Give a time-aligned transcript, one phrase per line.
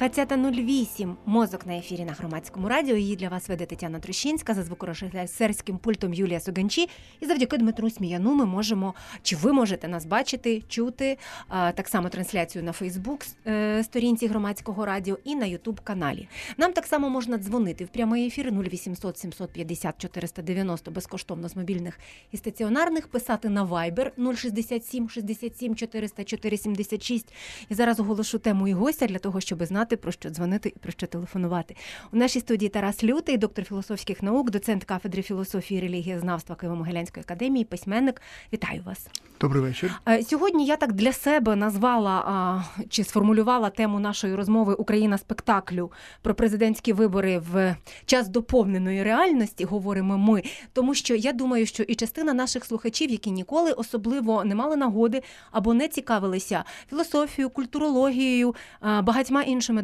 [0.00, 1.14] 20.08.
[1.26, 2.96] Мозок на ефірі на громадському радіо.
[2.96, 6.88] Її для вас веде Тетяна Трущинська за звукорежисерським пультом Юлія Суганчі.
[7.20, 12.64] І завдяки Дмитру Сміяну ми можемо, чи ви можете нас бачити, чути так само трансляцію
[12.64, 16.28] на Фейсбук е, сторінці громадського радіо і на Ютуб каналі.
[16.56, 21.98] Нам так само можна дзвонити в прямий ефір 0800 750 490 безкоштовно з мобільних
[22.32, 27.32] і стаціонарних, писати на Viber 067 67 400 476.
[27.68, 30.78] І зараз оголошу тему і гостя для того, щоб знати знати, про що дзвонити і
[30.78, 31.76] про що телефонувати.
[32.12, 37.64] У нашій студії Тарас Лютий, доктор філософських наук, доцент кафедри філософії і релігієзнавства Києво-Могилянської академії,
[37.64, 38.22] письменник.
[38.52, 39.08] Вітаю вас.
[39.40, 40.00] Добрий вечір.
[40.28, 46.92] Сьогодні я так для себе назвала чи сформулювала тему нашої розмови Україна спектаклю про президентські
[46.92, 49.64] вибори в час доповненої реальності.
[49.64, 54.54] Говоримо ми, тому що я думаю, що і частина наших слухачів, які ніколи особливо не
[54.54, 59.77] мали нагоди або не цікавилися філософією, культурологією, багатьма іншими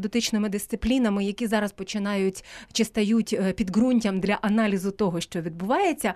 [0.44, 6.14] іншими дисциплінами, які зараз починають чи стають е, підґрунтям для аналізу того, що відбувається,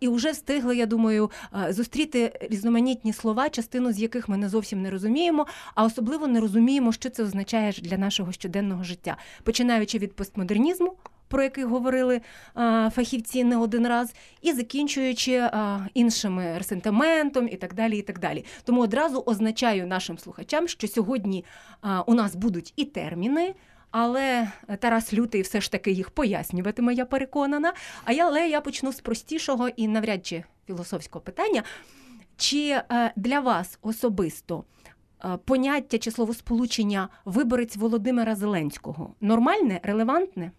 [0.00, 1.30] і вже встигли, я думаю,
[1.68, 6.92] зустріти різноманітні слова, частину з яких ми не зовсім не розуміємо, а особливо не розуміємо,
[6.92, 10.96] що це означає для нашого щоденного життя, починаючи від постмодернізму
[11.34, 12.20] про який говорили
[12.90, 15.50] фахівці не один раз, і закінчуючи
[15.94, 17.98] іншими ресентиментом і так далі.
[17.98, 18.44] і так далі.
[18.64, 21.44] Тому одразу означаю нашим слухачам, що сьогодні
[22.06, 23.54] у нас будуть і терміни.
[23.90, 27.72] Але Тарас Лютий все ж таки їх пояснюватиме, я переконана.
[28.04, 31.62] А я, але я почну з простішого і навряд чи філософського питання.
[32.36, 34.64] Чи е, для вас особисто
[35.24, 40.50] е, поняття чи словосполучення виборець Володимира Зеленського нормальне, релевантне?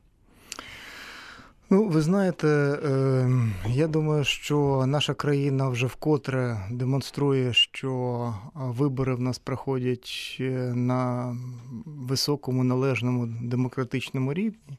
[1.70, 3.30] Ну, ви знаєте, е,
[3.70, 10.44] я думаю, що наша країна вже вкотре демонструє, що вибори в нас проходять е,
[10.76, 11.38] на
[11.86, 14.78] високому належному демократичному рівні.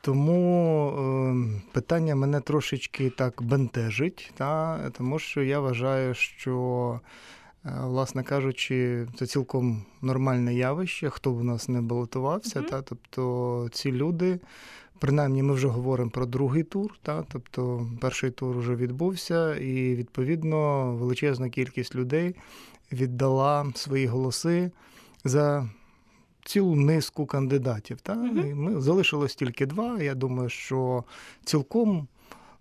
[0.00, 7.00] Тому е, питання мене трошечки так бентежить, та, тому що я вважаю, що,
[7.64, 12.60] власне кажучи, це цілком нормальне явище, хто б у нас не балотувався.
[12.60, 12.70] Mm-hmm.
[12.70, 14.38] Та, Тобто ці люди.
[14.98, 20.92] Принаймні, ми вже говоримо про другий тур, та, тобто перший тур вже відбувся, і відповідно
[20.92, 22.34] величезна кількість людей
[22.92, 24.70] віддала свої голоси
[25.24, 25.68] за
[26.44, 28.00] цілу низку кандидатів.
[28.00, 28.12] Та?
[28.14, 28.40] Угу.
[28.40, 30.02] І ми залишилось тільки два.
[30.02, 31.04] Я думаю, що
[31.44, 32.08] цілком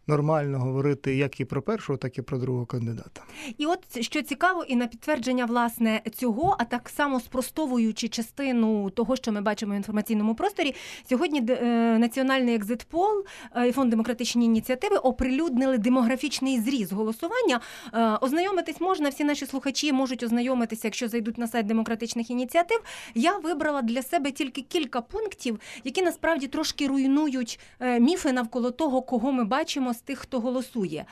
[0.07, 3.21] нормально говорити як і про першого, так і про другого кандидата.
[3.57, 9.15] І от що цікаво, і на підтвердження власне цього, а так само спростовуючи частину того,
[9.15, 10.75] що ми бачимо в інформаційному просторі,
[11.09, 17.61] сьогодні е, національний екзитпол е, і фонд демократичні ініціативи оприлюднили демографічний зріз голосування.
[17.93, 22.83] Е, ознайомитись можна, всі наші слухачі можуть ознайомитися, якщо зайдуть на сайт демократичних ініціатив.
[23.15, 27.59] Я вибрала для себе тільки кілька пунктів, які насправді трошки руйнують
[27.99, 31.05] міфи навколо того, кого ми бачимо з тих, хто голосує.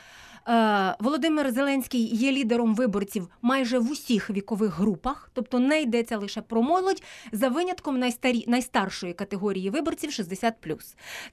[0.48, 6.42] Е, Володимир Зеленський є лідером виборців майже в усіх вікових групах, тобто не йдеться лише
[6.42, 10.78] про молодь, за винятком найстарі, найстаршої категорії виборців 60+.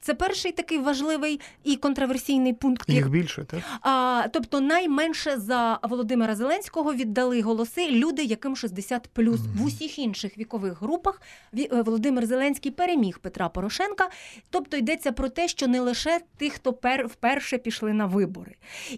[0.01, 2.89] Це перший такий важливий і контроверсійний пункт.
[2.89, 3.61] Їх більше, так?
[3.81, 9.01] А, Тобто, найменше за Володимира Зеленського віддали голоси люди, яким 60+.
[9.15, 9.37] Mm-hmm.
[9.57, 11.23] В усіх інших вікових групах
[11.59, 14.11] е, Володимир Зеленський переміг Петра Порошенка.
[14.51, 18.55] Тобто йдеться про те, що не лише тих, хто пер, вперше пішли на вибори.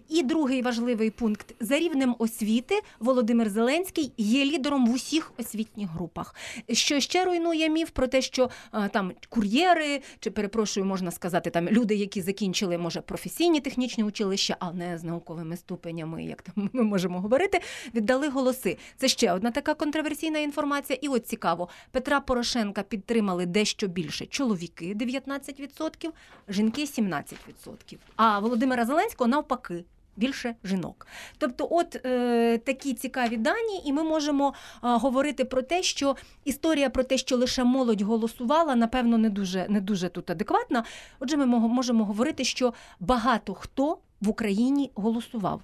[0.09, 6.35] І другий важливий пункт за рівнем освіти Володимир Зеленський є лідером в усіх освітніх групах.
[6.71, 8.49] Що ще руйнує міф про те, що
[8.91, 14.73] там кур'єри, чи перепрошую, можна сказати, там люди, які закінчили, може, професійні технічні училища, а
[14.73, 17.61] не з науковими ступенями, як там ми можемо говорити,
[17.95, 18.77] віддали голоси.
[18.97, 20.99] Це ще одна така контроверсійна інформація.
[21.01, 26.09] І от цікаво, Петра Порошенка підтримали дещо більше чоловіки 19%,
[26.49, 27.97] жінки 17%.
[28.15, 29.83] А Володимира Зеленського навпаки
[30.15, 31.07] більше жінок.
[31.37, 36.15] Тобто, от е, такі цікаві дані, і ми можемо е, говорити про те, що
[36.45, 40.83] історія про те, що лише молодь голосувала, напевно, не дуже не дуже тут адекватна.
[41.19, 45.61] Отже, ми можемо говорити, що багато хто в Україні голосував.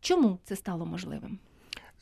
[0.00, 1.38] Чому це стало можливим?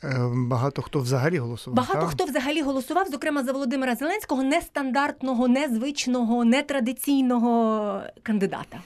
[0.04, 1.76] Е, багато хто взагалі голосував.
[1.76, 2.10] Багато так?
[2.10, 8.80] хто взагалі голосував, зокрема за Володимира Зеленського, нестандартного, незвичного, нетрадиційного кандидата.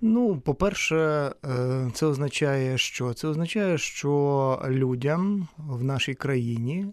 [0.00, 0.96] Ну, по-перше,
[1.44, 6.86] е, це означає, що це означає, що людям в нашій країні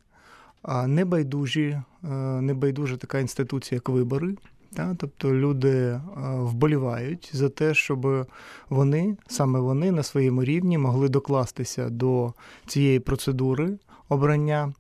[0.88, 2.08] небайдужі, е,
[2.42, 4.36] небайдужа така інституція, як вибори.
[4.76, 4.96] Та?
[5.00, 8.28] Тобто люди вболівають за те, щоб
[8.70, 12.34] вони, саме вони, на своєму рівні могли докластися до
[12.68, 13.78] цієї процедури
[14.10, 14.74] обрання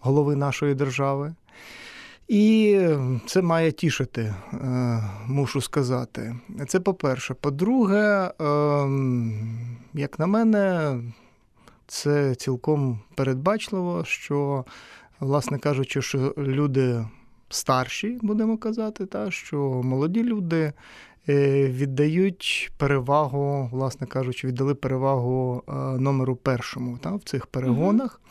[0.00, 1.34] голови нашої держави.
[2.30, 2.80] І
[3.26, 4.34] це має тішити,
[5.26, 6.36] мушу сказати.
[6.68, 7.34] Це по-перше.
[7.34, 9.32] По-друге, ем,
[9.94, 10.94] як на мене,
[11.86, 14.64] це цілком передбачливо, що,
[15.20, 17.04] власне кажучи, що люди
[17.48, 20.72] старші, будемо казати, та, що молоді люди
[21.28, 28.20] е, віддають перевагу, власне кажучи, віддали перевагу е, номеру першому та, в цих перегонах.
[28.24, 28.30] Угу.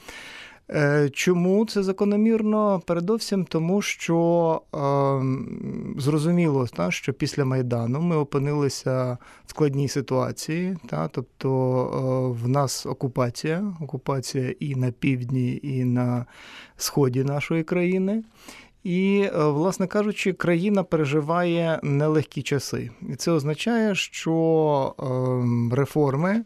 [1.12, 2.82] Чому це закономірно?
[2.86, 10.78] Передовсім тому, що е, зрозуміло, та, що після Майдану ми опинилися в складній ситуації.
[10.88, 11.50] Та, Тобто
[12.36, 16.26] е, в нас окупація, окупація і на півдні, і на
[16.78, 18.24] сході нашої країни.
[18.84, 22.92] І, е, власне кажучи, країна переживає нелегкі часи.
[23.10, 26.44] І це означає, що ем, реформи.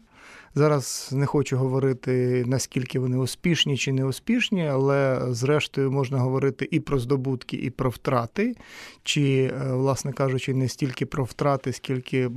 [0.54, 6.80] Зараз не хочу говорити, наскільки вони успішні чи не успішні, але зрештою можна говорити і
[6.80, 8.56] про здобутки, і про втрати,
[9.02, 12.30] чи, е, власне кажучи, не стільки про втрати, скільки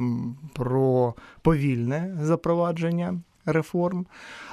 [0.54, 4.06] про повільне запровадження реформ.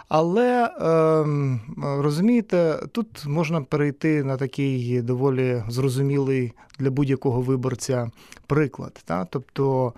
[0.09, 8.11] Але ем, розумієте, тут можна перейти на такий доволі зрозумілий для будь-якого виборця
[8.47, 9.05] приклад.
[9.31, 9.93] Тобто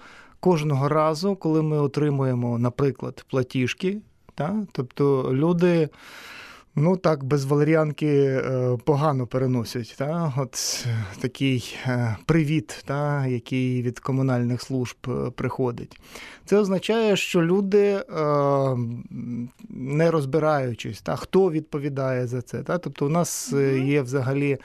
[0.46, 3.98] кожного разу, коли ми отримуємо, наприклад, платіжки,
[4.34, 4.66] та?
[4.72, 5.88] тобто люди.
[6.78, 9.94] Ну так, без валеріанки е, погано переносять.
[9.98, 10.32] Та?
[10.36, 10.86] От
[11.20, 16.00] такий е, привіт, та, який від комунальних служб е, приходить.
[16.44, 18.04] Це означає, що люди,
[19.68, 22.62] не розбираючись, та, хто відповідає за це.
[22.62, 22.78] Та?
[22.78, 23.52] Тобто, у нас
[23.82, 24.58] є взагалі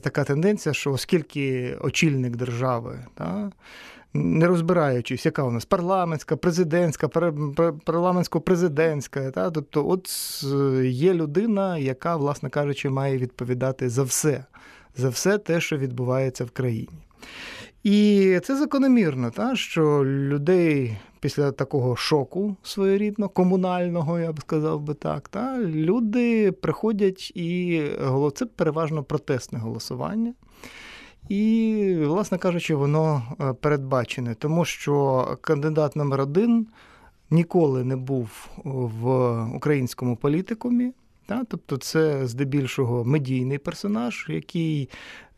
[0.00, 2.98] така тенденція, що оскільки очільник держави.
[3.14, 3.50] Та,
[4.16, 9.30] не розбираючись, яка у нас парламентська, президентська, парламентсько-президентська.
[9.30, 9.50] Та?
[9.50, 10.10] Тобто, от
[10.84, 14.44] є людина, яка, власне кажучи, має відповідати за все,
[14.96, 16.98] за все те, що відбувається в країні.
[17.82, 24.94] І це закономірно, та, що людей після такого шоку своєрідно, комунального, я б сказав би
[24.94, 27.82] так, та, люди приходять і
[28.34, 30.34] це переважно протестне голосування.
[31.28, 36.66] І, власне кажучи, воно е, передбачене, тому що кандидат номер один
[37.30, 40.92] ніколи не був в українському політикумі.
[41.26, 41.44] Та?
[41.48, 44.88] Тобто, це здебільшого медійний персонаж, який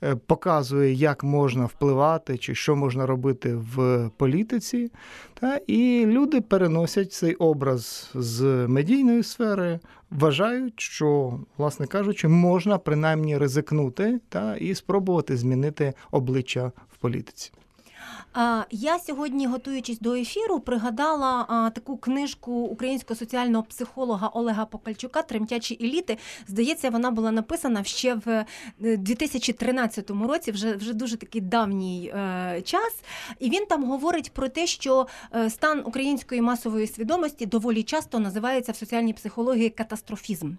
[0.03, 4.91] е, показує, як можна впливати чи що можна робити в політиці.
[5.35, 5.61] Та?
[5.67, 9.81] І люди переносять цей образ з медійної сфери,
[10.11, 14.57] вважають, що, власне кажучи, можна принаймні ризикнути та?
[14.57, 17.53] і спробувати змінити обличчя в політиці.
[18.71, 26.19] Я сьогодні, готуючись до ефіру, пригадала таку книжку українського соціального психолога Олега Покальчука Тремтячі еліти.
[26.49, 28.45] Здається, вона була написана ще в
[28.79, 33.03] 2013 е, році, вже вже дуже такий давній е, час.
[33.39, 38.73] І він там говорить про те, що е, стан української масової свідомості доволі часто називається
[38.73, 40.53] в соціальній психології катастрофізм.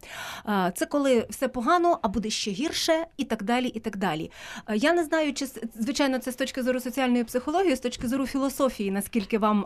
[0.75, 3.67] Це коли все погано, а буде ще гірше, і так далі.
[3.67, 4.31] і так далі.
[4.75, 5.47] Я не знаю, чи
[5.79, 9.65] звичайно це з точки зору соціальної психології психологію з точки зору філософії, наскільки вам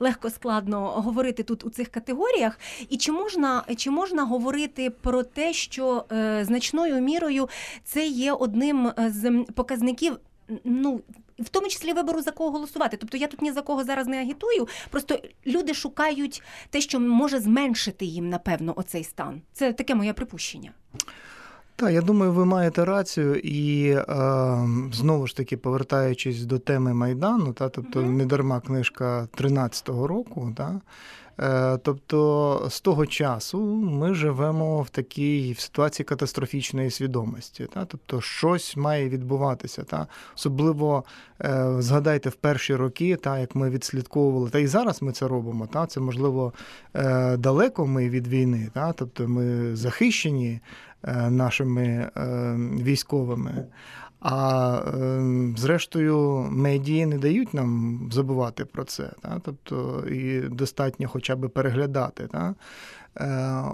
[0.00, 5.52] легко складно говорити тут у цих категоріях, і чи можна чи можна говорити про те,
[5.52, 7.48] що е, значною мірою
[7.84, 10.16] це є одним з показників,
[10.64, 11.00] ну.
[11.38, 12.96] В тому числі вибору за кого голосувати.
[12.96, 14.68] Тобто я тут ні за кого зараз не агітую.
[14.90, 19.42] Просто люди шукають те, що може зменшити їм, напевно, оцей стан.
[19.52, 20.72] Це таке моє припущення.
[21.76, 24.04] Так, я думаю, ви маєте рацію, і е,
[24.92, 28.10] знову ж таки, повертаючись до теми Майдану, та, тобто mm-hmm.
[28.10, 30.80] недарма книжка 13-го року, та,
[31.40, 37.68] е, тобто з того часу ми живемо в такій в ситуації катастрофічної свідомості.
[37.74, 39.82] Та, Тобто щось має відбуватися.
[39.82, 41.04] Та, Особливо
[41.40, 45.66] е, згадайте в перші роки, та, як ми відслідковували, та і зараз ми це робимо.
[45.66, 46.52] Та, Це можливо
[46.94, 50.60] е, далеко ми від війни, та, тобто ми захищені.
[51.06, 52.10] Е, нашими е,
[52.82, 53.66] військовими.
[54.20, 55.22] А е,
[55.56, 59.10] зрештою, медії не дають нам забувати про це.
[59.22, 59.40] Та?
[59.44, 62.54] Тобто і достатньо хоча б переглядати та?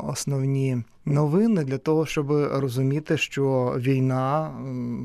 [0.03, 4.51] основні новини для того, щоб розуміти, що війна,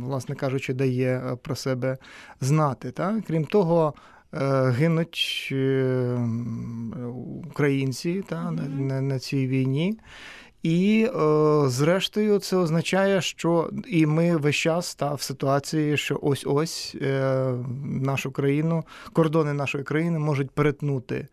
[0.04, 1.98] власне кажучи, дає про себе
[2.42, 2.92] знати.
[2.92, 3.22] Та?
[3.28, 3.94] Крім того,
[4.68, 5.54] гинуть
[7.48, 9.98] українці та, на, на, на цій війні.
[10.66, 11.10] І,
[11.66, 16.96] зрештою, це означає, що і ми весь час та в ситуації, що ось ось
[17.84, 21.28] нашу країну, кордони нашої країни можуть перетнути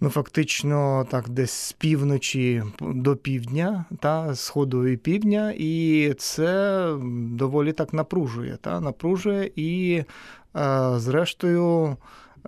[0.00, 6.84] ну фактично так десь з півночі до півдня, та сходу і півдня, і це
[7.32, 8.58] доволі так напружує.
[8.60, 10.04] Та, Напружує і,
[10.56, 11.96] е, зрештою.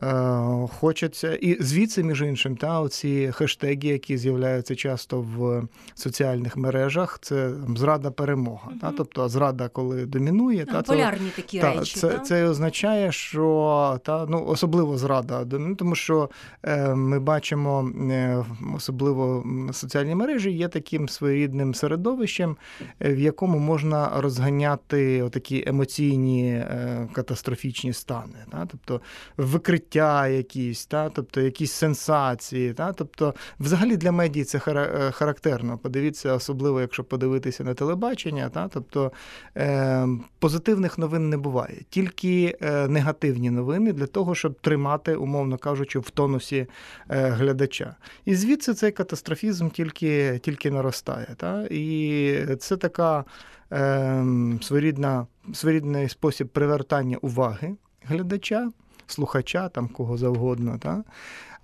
[0.02, 1.34] Е, хочеться.
[1.34, 5.62] І звідси, між іншим, та оці хештеги, які з'являються часто в
[5.94, 8.68] соціальних мережах, це зрада перемога.
[8.70, 8.78] Угу.
[8.80, 12.00] Та, Тобто зрада, коли домінує, а, та, полярні це, такі та, речі.
[12.00, 12.18] Це та?
[12.18, 15.46] це означає, що та ну особливо зрада,
[15.78, 16.30] тому що
[16.62, 18.44] е, ми бачимо, е,
[18.76, 22.56] особливо соціальні мережі є таким своєрідним середовищем,
[23.00, 28.38] е, в якому можна розганяти такі емоційні е, катастрофічні стани.
[28.50, 29.00] Та, тобто
[29.36, 32.72] викриття відкриття якісь, та, тобто якісь сенсації.
[32.72, 35.78] Та, тобто, Взагалі для медії це е, характерно.
[35.78, 39.12] Подивіться, особливо, якщо подивитися на телебачення, та, тобто
[39.56, 40.08] е,
[40.38, 46.10] позитивних новин не буває, тільки е, негативні новини для того, щоб тримати, умовно кажучи, в
[46.10, 46.66] тонусі
[47.10, 47.96] е, глядача.
[48.24, 51.28] І звідси цей катастрофізм тільки тільки наростає.
[51.36, 51.66] Та?
[51.70, 53.24] І це така
[53.72, 54.24] е,
[54.60, 58.70] своєрідна, своєрідний спосіб привертання уваги глядача
[59.12, 60.78] слухача, там кого завгодно.
[60.78, 61.04] Та?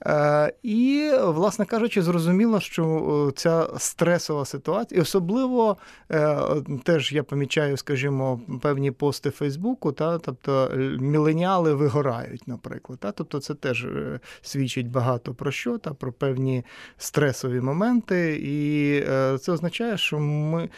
[0.06, 5.76] Е, і, власне кажучи, зрозуміло, що ця стресова ситуація, і особливо
[6.10, 6.38] е,
[6.82, 12.98] теж я помічаю, скажімо, певні пости Фейсбуку, та, тобто міленіали вигорають, наприклад.
[12.98, 16.64] Та, Тобто це теж е, свідчить багато про що, та про певні
[16.96, 18.40] стресові моменти.
[18.42, 19.00] І
[19.38, 20.68] це означає, що ми.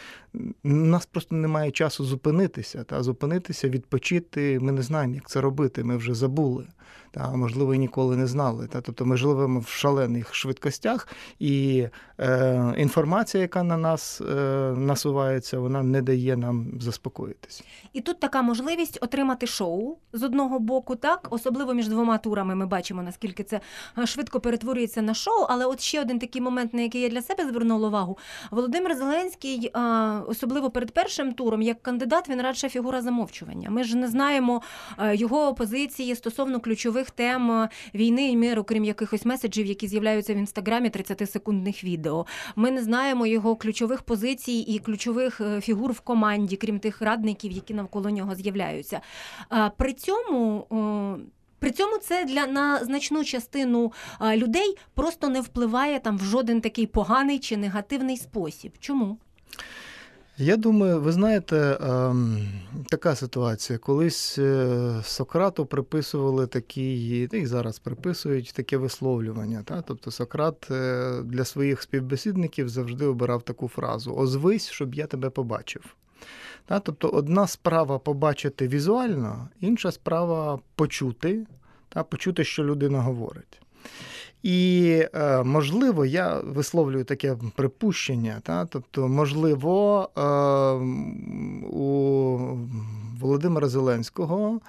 [0.64, 4.60] Нас просто немає часу зупинитися, та зупинитися, відпочити.
[4.60, 5.84] Ми не знаємо, як це робити.
[5.84, 6.66] Ми вже забули
[7.10, 8.66] та можливо ніколи не знали.
[8.66, 11.86] Та тобто ми живемо в шалених швидкостях, і
[12.20, 14.34] е, інформація, яка на нас е,
[14.76, 17.64] насувається, вона не дає нам заспокоїтися.
[17.92, 22.54] І тут така можливість отримати шоу з одного боку, так особливо між двома турами.
[22.54, 23.60] Ми бачимо наскільки це
[23.98, 25.46] е, швидко перетворюється на шоу.
[25.48, 28.18] Але от ще один такий момент, на який я для себе звернула увагу,
[28.50, 29.80] Володимир Зеленський, е,
[30.26, 33.70] особливо перед першим туром, як кандидат, він радше фігура замовчування.
[33.70, 34.62] Ми ж не знаємо
[34.98, 39.88] е, його позиції стосовно ключових ключових тем е, війни і миру, крім якихось меседжів, які
[39.88, 42.26] з'являються в інстаграмі 30-секундних відео.
[42.56, 47.52] Ми не знаємо його ключових позицій і ключових е, фігур в команді, крім тих радників,
[47.52, 49.00] які навколо нього з'являються.
[49.76, 50.66] При цьому.
[51.58, 53.92] При цьому це для на значну частину
[54.36, 58.72] людей просто не впливає там в жоден такий поганий чи негативний спосіб.
[58.80, 59.18] Чому?
[60.40, 62.48] Я думаю, ви знаєте, ем,
[62.88, 63.78] така ситуація.
[63.78, 69.62] Колись е, Сократу приписували такі, і зараз приписують таке висловлювання.
[69.62, 69.82] Та?
[69.82, 75.82] Тобто Сократ е, для своїх співбесідників завжди обирав таку фразу Озвись, щоб я тебе побачив.
[76.66, 76.80] Та?
[76.80, 81.46] Тобто, одна справа побачити візуально, інша справа почути,
[81.88, 82.02] та?
[82.02, 83.60] почути, що людина говорить.
[84.42, 88.66] І, е, можливо, я висловлюю таке припущення, та?
[88.66, 90.22] тобто, можливо, е,
[91.76, 92.38] у
[93.20, 94.60] Володимира Зеленського.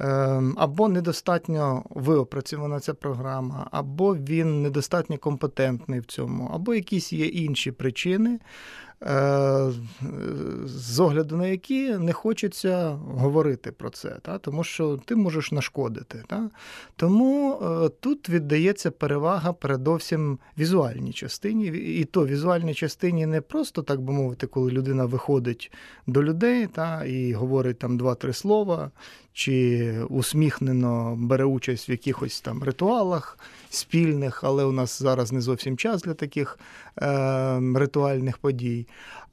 [0.00, 7.26] Е, або недостатньо виопрацьована ця програма, або він недостатньо компетентний в цьому, або якісь є
[7.26, 8.38] інші причини,
[10.64, 14.38] з огляду на які не хочеться говорити про це, та?
[14.38, 16.24] тому що ти можеш нашкодити.
[16.26, 16.50] Та?
[16.96, 24.00] Тому е, тут віддається перевага передовсім візуальній частині, і то візуальній частині не просто, так
[24.00, 25.72] би мовити, коли людина виходить
[26.06, 28.90] до людей та, і говорить там два-три слова,
[29.32, 33.38] чи усміхнено бере участь в якихось там ритуалах
[33.70, 36.58] спільних, але у нас зараз не зовсім час для таких
[37.02, 38.86] е, ритуальних подій.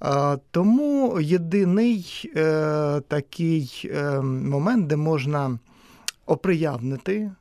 [0.03, 5.59] Е, тому єдиний е, такий е, момент, де можна
[6.25, 7.31] оприявнити.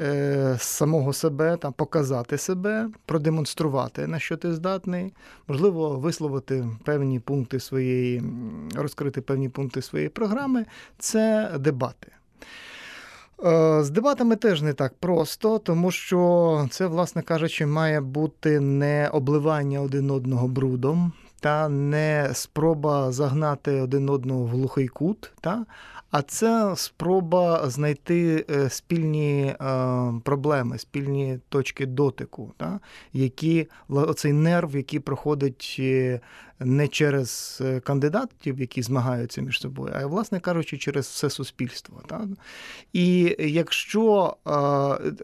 [0.00, 5.12] Е, самого себе, там, показати себе, продемонструвати, на що ти здатний,
[5.48, 8.22] можливо, висловити певні пункти своєї,
[8.74, 10.66] розкрити певні пункти своєї програми
[10.98, 12.12] це дебати.
[13.44, 19.08] Е, з дебатами теж не так просто, тому що це, власне кажучи, має бути не
[19.08, 25.66] обливання один одного брудом, та не спроба загнати один одного в глухий кут, та,
[26.10, 29.56] а це спроба знайти е, спільні е,
[30.24, 32.80] проблеми, спільні точки дотику, та,
[33.12, 35.80] які оцей нерв, який проходить
[36.64, 42.02] не через кандидатів, які змагаються між собою, а власне кажучи, через все суспільство.
[42.06, 42.26] Так?
[42.92, 44.36] І якщо,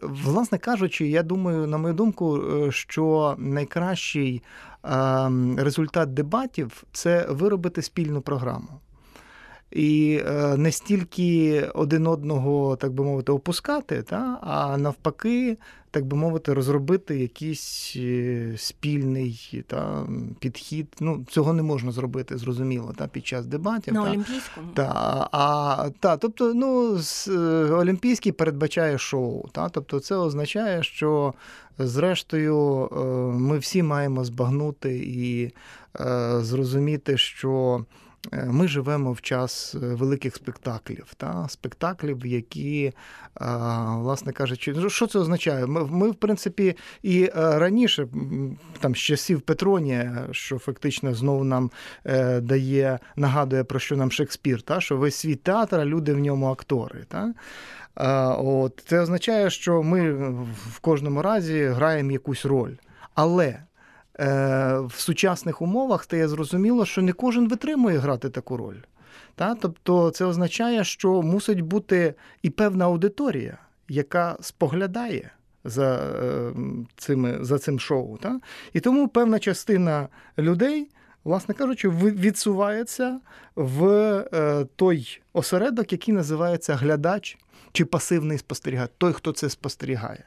[0.01, 4.43] власне кажучи, я думаю, на мою думку, що найкращий
[5.57, 8.69] результат дебатів це виробити спільну програму
[9.71, 15.57] і е, не стільки один одного, так би мовити, опускати, та, а навпаки,
[15.91, 20.07] так би мовити, розробити якийсь е, спільний та,
[20.39, 20.87] підхід.
[20.99, 23.93] Ну, Цього не можна зробити, зрозуміло, та, під час дебатів.
[23.93, 24.09] На та.
[24.09, 24.67] Олімпійському?
[24.73, 27.31] Та, а, та, Тобто, ну, е,
[27.71, 29.47] Олімпійський передбачає шоу.
[29.51, 31.33] Та, Тобто, це означає, що.
[31.81, 32.89] Зрештою,
[33.33, 35.51] ми всі маємо збагнути і
[36.41, 37.85] зрозуміти, що
[38.31, 42.93] ми живемо в час е, великих спектаклів, та спектаклів, які, е,
[43.95, 45.65] власне кажучи, ну, що це означає?
[45.65, 48.07] Ми, ми в принципі, і раніше,
[48.79, 51.71] там з часів Петронія, що фактично знову нам
[52.41, 56.47] дає, нагадує про що нам Шекспір, та що весь світ театр, а люди в ньому
[56.47, 57.05] актори.
[57.07, 57.33] Та?
[58.37, 60.11] От Це означає, що ми
[60.69, 62.73] в кожному разі граємо якусь роль.
[63.13, 63.68] Але Е,
[64.85, 68.77] в сучасних умовах стає зрозуміло, що не кожен витримує грати таку роль.
[69.35, 69.55] Та?
[69.55, 73.57] Тобто це означає, що мусить бути і певна аудиторія,
[73.89, 75.31] яка споглядає
[75.63, 76.51] за е,
[76.97, 78.17] цими, за цим шоу.
[78.17, 78.39] Та?
[78.73, 80.07] І тому певна частина
[80.37, 80.89] людей.
[81.23, 83.19] Власне кажучи, відсувається
[83.55, 83.87] в
[84.33, 87.37] е, той осередок, який називається глядач
[87.71, 90.23] чи пасивний спостерігач, той, хто це спостерігає.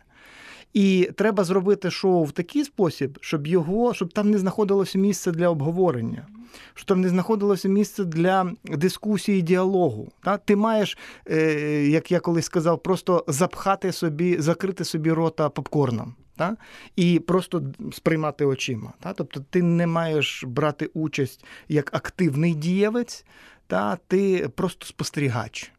[0.72, 5.48] І треба зробити шоу в такий спосіб, щоб його, щоб там не знаходилося місце для
[5.48, 6.26] обговорення,
[6.74, 10.12] щоб там не знаходилося місце для дискусії, діалогу.
[10.24, 10.36] Та?
[10.36, 10.98] Ти маєш,
[11.30, 16.14] е, як я колись сказав, просто запхати собі, закрити собі рота попкорном.
[16.36, 16.56] Та?
[16.96, 17.62] І просто
[17.92, 18.92] сприймати очима.
[19.00, 19.12] Та?
[19.12, 23.24] Тобто ти не маєш брати участь як активний дієвець,
[23.66, 25.72] та ти просто спостерігач.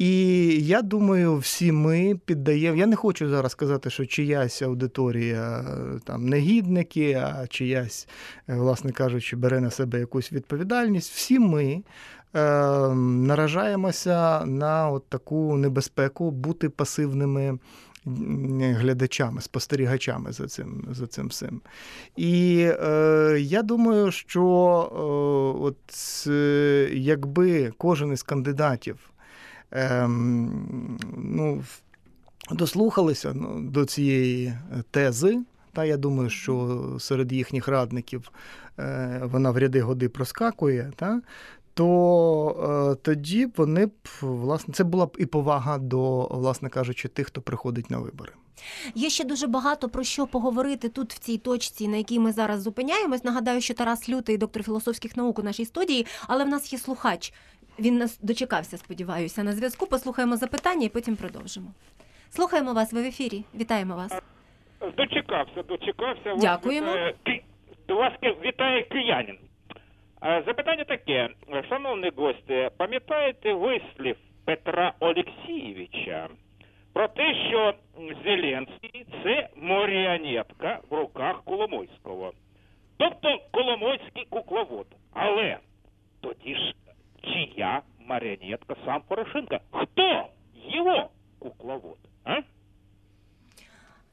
[0.00, 2.76] І я думаю, всі ми піддаємо.
[2.76, 5.64] Я не хочу зараз сказати, що чиясь аудиторія
[6.04, 8.08] там негідники, а чиясь,
[8.48, 11.12] е, власне кажучи, бере на себе якусь відповідальність.
[11.12, 11.82] Всі ми.
[12.34, 12.40] Е,
[12.94, 17.58] наражаємося на от таку небезпеку бути пасивними
[18.60, 21.60] глядачами, спостерігачами за цим за цим всім.
[22.16, 24.42] І е, я думаю, що
[24.92, 25.76] е, от
[26.26, 29.09] е, якби кожен із кандидатів
[29.72, 31.62] ем, ну,
[32.50, 34.54] дослухалися ну, до цієї
[34.90, 35.38] тези.
[35.72, 38.32] Та я думаю, що серед їхніх радників
[38.78, 41.20] е, вона в ряди годи проскакує, та,
[41.74, 47.26] то е, тоді вони б власне це була б і повага до, власне кажучи, тих,
[47.26, 48.32] хто приходить на вибори.
[48.94, 52.62] Є ще дуже багато про що поговорити тут, в цій точці, на якій ми зараз
[52.62, 53.24] зупиняємось.
[53.24, 57.32] Нагадаю, що Тарас Лютий, доктор філософських наук у нашій студії, але в нас є слухач.
[57.80, 59.86] Він нас дочекався, сподіваюся, на зв'язку.
[59.86, 61.66] Послухаємо запитання і потім продовжимо.
[62.30, 63.44] Слухаємо вас ви в ефірі.
[63.54, 64.22] Вітаємо вас.
[64.96, 66.34] Дочекався, дочекався.
[66.36, 66.96] Дякуємо.
[67.88, 68.12] До вас
[68.44, 69.38] вітає киянин.
[70.22, 71.28] Запитання таке,
[71.68, 76.28] шановні гості, пам'ятаєте вислів Петра Олексійовича
[76.92, 77.74] про те, що
[78.24, 82.32] Зеленський це маріонетка в руках Коломойського,
[82.96, 84.86] тобто Коломойський кукловод.
[85.12, 85.58] Але
[86.20, 86.74] тоді ж
[87.22, 89.62] чья марионетка сам Порошенко?
[89.70, 91.98] Кто его кукловод?
[92.24, 92.38] А?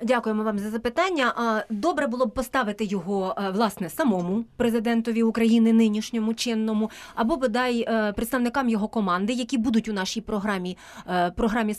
[0.02, 1.64] Дякуємо вам за запитання.
[1.70, 8.14] Добре було б поставити його е, власне самому президентові України, нинішньому чинному, або бодай е,
[8.14, 10.78] представникам його команди, які будуть у нашій програмі
[11.10, 11.76] е, програмі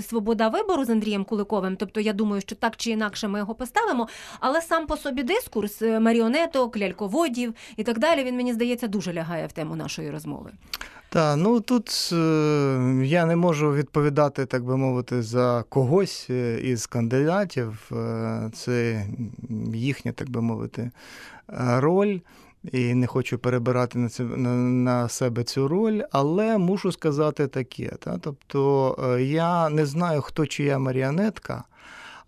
[0.00, 1.76] Свобода вибору з Андрієм Куликовим.
[1.76, 4.08] Тобто, я думаю, що так чи інакше ми його поставимо.
[4.40, 8.24] Але сам по собі дискурс маріонеток, ляльководів і так далі.
[8.24, 10.50] Він мені здається дуже лягає в тему нашої розмови.
[11.12, 12.16] Так, ну тут е,
[13.04, 17.90] я не можу відповідати, так би мовити, за когось е, із кандидатів.
[17.92, 19.06] Е, це
[19.74, 20.90] їхня, так би мовити,
[21.78, 22.18] роль.
[22.72, 27.88] І не хочу перебирати на це на, себе цю роль, але мушу сказати таке.
[27.88, 28.18] Та?
[28.18, 31.64] Тобто я не знаю, хто чия маріонетка,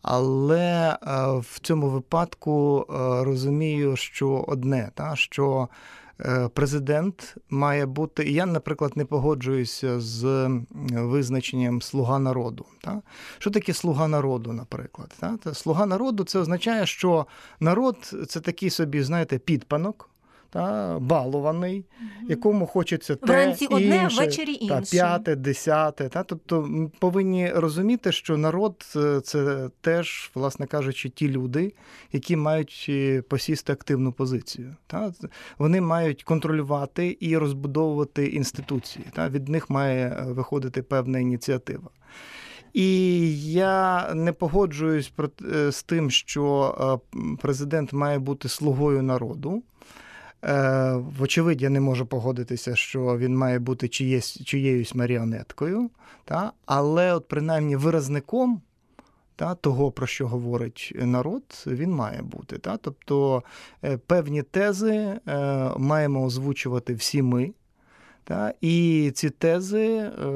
[0.03, 0.97] але
[1.39, 2.87] в цьому випадку
[3.25, 5.17] розумію, що одне, та?
[5.17, 6.02] що Е,
[6.55, 8.31] президент має бути.
[8.31, 10.51] Я, наприклад, не погоджуюся з
[10.93, 12.67] визначенням слуга народу.
[12.81, 13.03] Та?
[13.39, 15.15] Що таке слуга народу, наприклад?
[15.21, 15.55] Та?
[15.55, 17.27] Слуга народу це означає, що
[17.61, 17.97] народ
[18.29, 20.09] це такий собі, знаєте, підпанок
[20.53, 21.85] та, балований,
[22.29, 24.75] якому хочеться те Вранці інше, одне, ввечері інше.
[24.75, 26.09] Та, п'яте, десяте.
[26.09, 28.85] Та, Тобто ми повинні розуміти, що народ
[29.25, 31.75] це теж, власне кажучи, ті люди,
[32.13, 34.77] які мають е, посісти активну позицію.
[34.87, 35.13] Та.
[35.59, 39.05] Вони мають контролювати і розбудовувати інституції.
[39.13, 39.29] Та.
[39.29, 41.91] Від них має виходити певна ініціатива.
[42.73, 45.13] І я не погоджуюсь
[45.71, 47.01] з тим, що
[47.43, 49.63] президент має бути слугою народу.
[51.19, 55.91] Вочевидь, я не можу погодитися, що він має бути чиєсь, чиєюсь маріонеткою,
[56.25, 56.53] та?
[56.67, 58.61] але, от принаймні, виразником
[59.37, 62.59] та, того, про що говорить народ, він має бути.
[62.59, 62.77] Та?
[62.77, 63.43] Тобто
[63.85, 65.21] е, певні тези е,
[65.77, 67.53] маємо озвучувати всі ми.
[68.25, 70.27] Та, І ці тези е,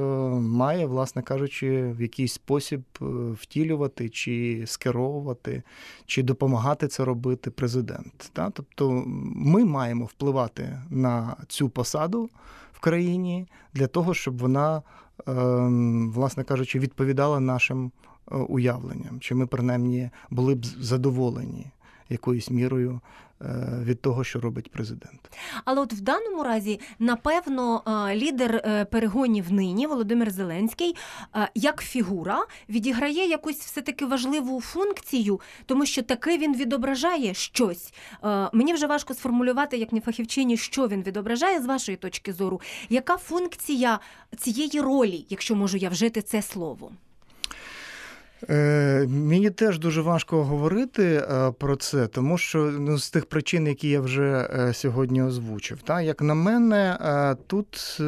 [0.41, 3.05] має, власне кажучи, в якийсь спосіб е,
[3.41, 5.63] втілювати, чи скеровувати,
[6.07, 8.31] чи допомагати це робити президент.
[8.33, 8.51] Та?
[8.51, 9.05] Тобто
[9.37, 12.31] ми маємо впливати на цю посаду
[12.73, 14.83] в країні для того, щоб вона, е,
[16.15, 17.93] власне кажучи, відповідала нашим
[18.49, 21.67] уявленням, чи ми принаймні були б задоволені
[22.09, 23.01] якоюсь мірою.
[23.43, 25.31] Е, від того, що робить президент,
[25.65, 30.97] але от в даному разі, напевно, е, лідер перегонів нині Володимир Зеленський
[31.55, 37.93] як фігура відіграє якусь все таки важливу функцію, тому що таки він відображає щось.
[38.53, 42.61] Мені вже важко сформулювати, як не фахівчині, що він відображає з вашої точки зору.
[42.89, 44.01] Яка функція
[44.37, 46.93] цієї ролі, якщо можу я вжити це слово?
[48.51, 53.67] Е, Мені теж дуже важко говорити е, про це, тому що ну, з тих причин,
[53.67, 55.83] які я вже е, сьогодні озвучив.
[55.83, 58.01] Та, Як на мене, е, тут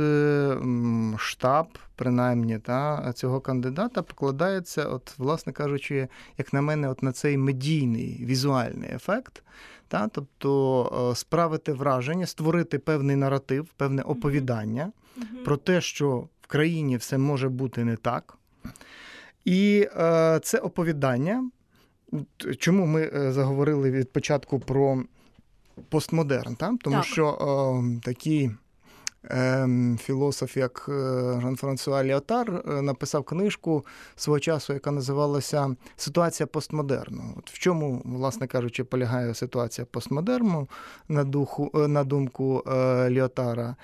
[1.18, 7.38] штаб, принаймні, та, цього кандидата покладається, от, власне кажучи, як на мене, от на цей
[7.38, 9.42] медійний візуальний ефект.
[9.88, 15.44] Та, Тобто справити враження, створити певний наратив, певне оповідання mm-hmm.
[15.44, 18.37] про те, що в країні все може бути не так.
[19.48, 21.50] І е, це оповідання.
[22.58, 25.02] Чому ми е, заговорили від початку про
[25.88, 26.54] постмодерн?
[26.54, 26.76] Та?
[26.82, 27.04] Тому так.
[27.04, 28.50] що е, такі
[29.24, 29.68] е,
[30.00, 30.92] філософ, як е,
[31.42, 37.34] Жан-Франсуа Ліотар, е, написав книжку свого часу, яка називалася Ситуація постмодерну.
[37.36, 40.68] От В чому, власне кажучи, полягає ситуація постмодерну
[41.08, 42.64] на духу, на думку
[43.08, 43.76] Ліотара,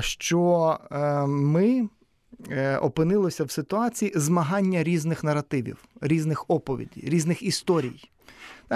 [0.00, 0.78] що
[1.28, 1.88] ми.
[2.50, 8.08] Е, опинилося в ситуації змагання різних наративів, різних оповідей, різних історій.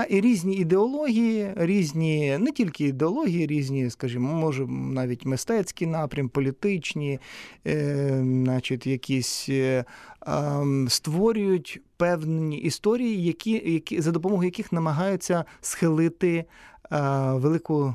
[0.09, 7.18] І різні ідеології, різні, не тільки ідеології, різні, скажімо, може, навіть мистецькі напрям, політичні,
[7.66, 9.85] е, значить, якісь е,
[10.29, 16.44] е, створюють певні історії, які, які, за допомогою яких намагаються схилити е,
[17.33, 17.94] велику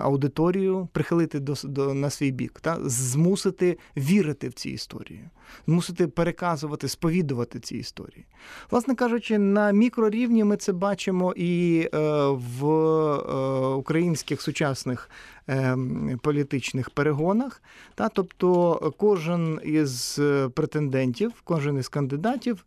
[0.00, 5.24] аудиторію прихилити до, до на свій бік, та змусити вірити в ці історії,
[5.66, 8.26] змусити переказувати, сповідувати ці історії.
[8.70, 15.10] Власне кажучи, на мікрорівні ми це бачимо і е, в е, українських сучасних
[15.48, 15.76] е,
[16.22, 17.62] політичних перегонах.
[17.94, 20.20] Та, Тобто кожен із
[20.54, 22.64] претендентів, кожен із кандидатів.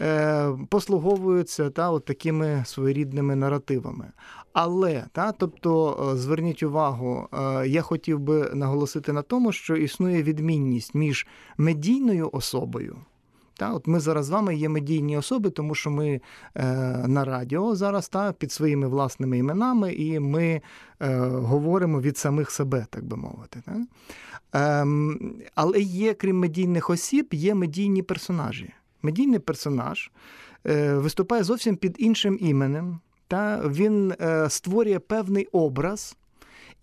[0.00, 4.12] Е, послуговуються та, от такими своєрідними наративами.
[4.52, 10.22] Але та, тобто, е, зверніть увагу, е, я хотів би наголосити на тому, що існує
[10.22, 11.26] відмінність між
[11.58, 12.96] медійною особою.
[13.60, 16.20] Та, от Ми зараз з вами є медійні особи, тому що ми
[16.54, 16.64] е,
[17.08, 20.60] на радіо зараз та, під своїми власними іменами, і ми
[21.00, 23.62] е, говоримо від самих себе, так би мовити.
[23.64, 23.86] Та?
[24.58, 24.86] Е,
[25.54, 28.72] але є, крім медійних осіб, є медійні персонажі.
[29.02, 30.10] Медійний персонаж
[30.66, 33.00] е, виступає зовсім під іншим іменем.
[33.30, 36.16] Та Він е, створює певний образ,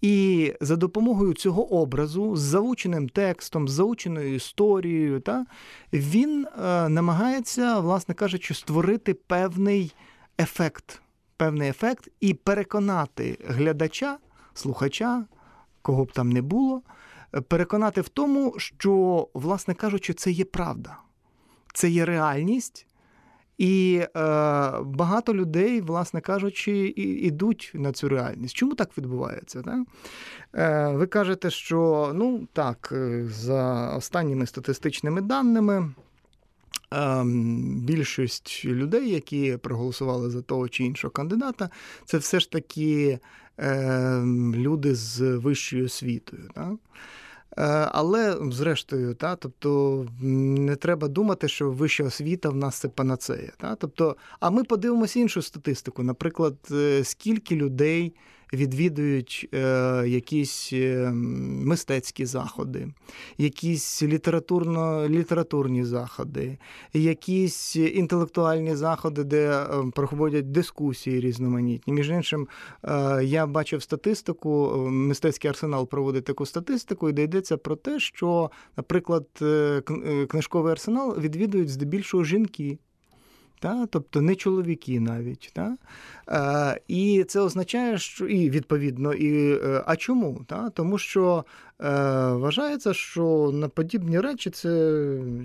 [0.01, 5.45] і за допомогою цього образу, з заученим текстом, з заученою історією, та,
[5.93, 9.95] він е, намагається, власне кажучи, створити певний
[10.39, 11.01] ефект,
[11.37, 14.17] певний ефект і переконати глядача,
[14.53, 15.25] слухача,
[15.81, 16.81] кого б там не було,
[17.47, 20.97] переконати в тому, що, власне кажучи, це є правда,
[21.73, 22.86] це є реальність.
[23.57, 24.07] І е,
[24.81, 28.55] багато людей, власне кажучи, і, ідуть на цю реальність.
[28.55, 29.61] Чому так відбувається?
[29.61, 29.79] Так?
[30.55, 35.91] Е, Ви кажете, що ну так, е, за останніми статистичними даними.
[36.91, 41.69] Ем, більшість людей, які проголосували за того чи іншого кандидата,
[42.05, 43.19] це все ж таки
[43.59, 44.21] е,
[44.55, 46.49] люди з вищою освітою.
[46.53, 46.73] Так?
[47.57, 53.51] Е, але, зрештою, та, тобто не треба думати, що вища освіта в нас це панацея.
[53.57, 53.75] Та?
[53.75, 56.03] Тобто, А ми подивимося іншу статистику.
[56.03, 58.13] Наприклад, е, скільки людей
[58.53, 59.49] відвідують
[60.05, 60.73] якісь
[61.13, 62.87] мистецькі заходи,
[63.37, 66.57] якісь літературно, літературні заходи,
[66.93, 71.93] якісь інтелектуальні заходи, де проходять дискусії різноманітні.
[71.93, 72.47] Між іншим,
[73.21, 79.27] я бачив статистику, мистецький арсенал проводить таку статистику, і де йдеться про те, що, наприклад,
[80.27, 82.77] книжковий арсенал відвідують здебільшого жінки.
[83.59, 83.85] Та?
[83.85, 85.51] Тобто не чоловіки навіть.
[85.53, 85.77] Та?
[86.29, 90.45] Е, І це означає, що і відповідно, і е, а чому?
[90.47, 90.69] Та?
[90.69, 91.45] Тому що
[91.81, 91.89] е,
[92.31, 94.69] вважається, що на подібні речі це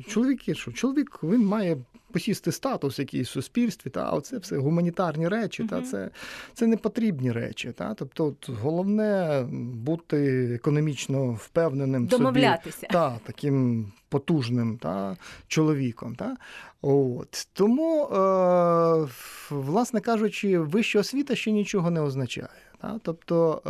[0.09, 0.55] чоловіки.
[0.55, 1.77] що Чоловік він має
[2.13, 6.11] посісти статус якийсь в суспільстві, та а це все гуманітарні речі, та це
[6.55, 7.73] це не потрібні речі.
[7.73, 7.95] Та?
[7.95, 9.43] Тобто, головне
[9.75, 15.17] бути економічно впевненим, домовлятися собі, та, таким потужним та,
[15.49, 16.15] чоловіком.
[16.15, 16.37] Та?
[16.83, 17.49] От.
[17.53, 19.09] Тому, е,
[19.51, 22.49] власне кажучи, вища освіта ще нічого не означає.
[22.81, 23.01] Та?
[23.03, 23.63] Тобто,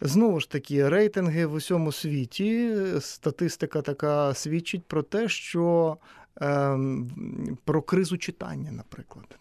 [0.00, 5.96] е, знову ж таки, рейтинги в усьому світі, статистика така свідчить про те, що
[7.64, 9.38] про кризу читання, наприклад.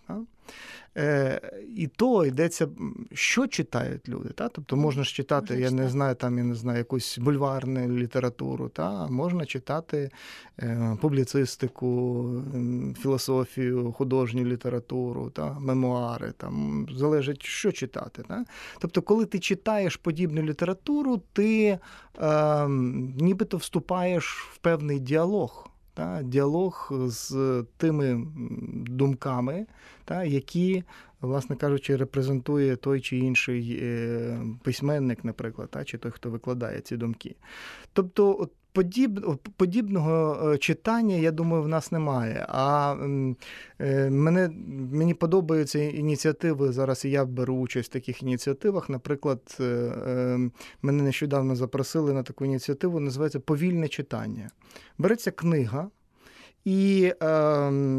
[0.98, 1.42] Е,
[1.76, 2.68] І то йдеться,
[3.14, 4.30] що читають люди.
[4.30, 4.50] Та?
[4.50, 5.84] Тобто можна ж читати, можна я читати.
[5.84, 9.08] не знаю, там я не знаю, якусь бульварну літературу, та?
[9.08, 10.10] можна читати
[10.60, 12.26] е, публіцистику,
[13.02, 15.60] філософію, художню літературу, та?
[15.60, 16.32] мемуари.
[16.38, 18.24] Там, Залежить, що читати.
[18.28, 18.46] Та?
[18.80, 21.80] Тобто, коли ти читаєш подібну літературу, ти
[22.22, 22.68] е,
[23.18, 28.28] нібито вступаєш в певний діалог та, діалог з тими
[28.74, 29.66] думками,
[30.06, 30.84] та, які,
[31.22, 36.98] власне кажучи, репрезентує той чи інший е, письменник, наприклад, та, чи той, хто викладає ці
[36.98, 37.36] думки.
[37.94, 42.46] Тобто, от подіб, подібного е, читання, я думаю, в нас немає.
[42.50, 42.96] А
[43.80, 44.50] е, мене,
[44.92, 46.72] мені подобаються ініціативи.
[46.72, 48.90] Зараз і я беру участь в таких ініціативах.
[48.90, 49.58] Наприклад,
[50.82, 54.50] мене нещодавно запросили на таку ініціативу, називається Повільне читання.
[54.98, 55.90] Береться книга,
[56.66, 57.14] і,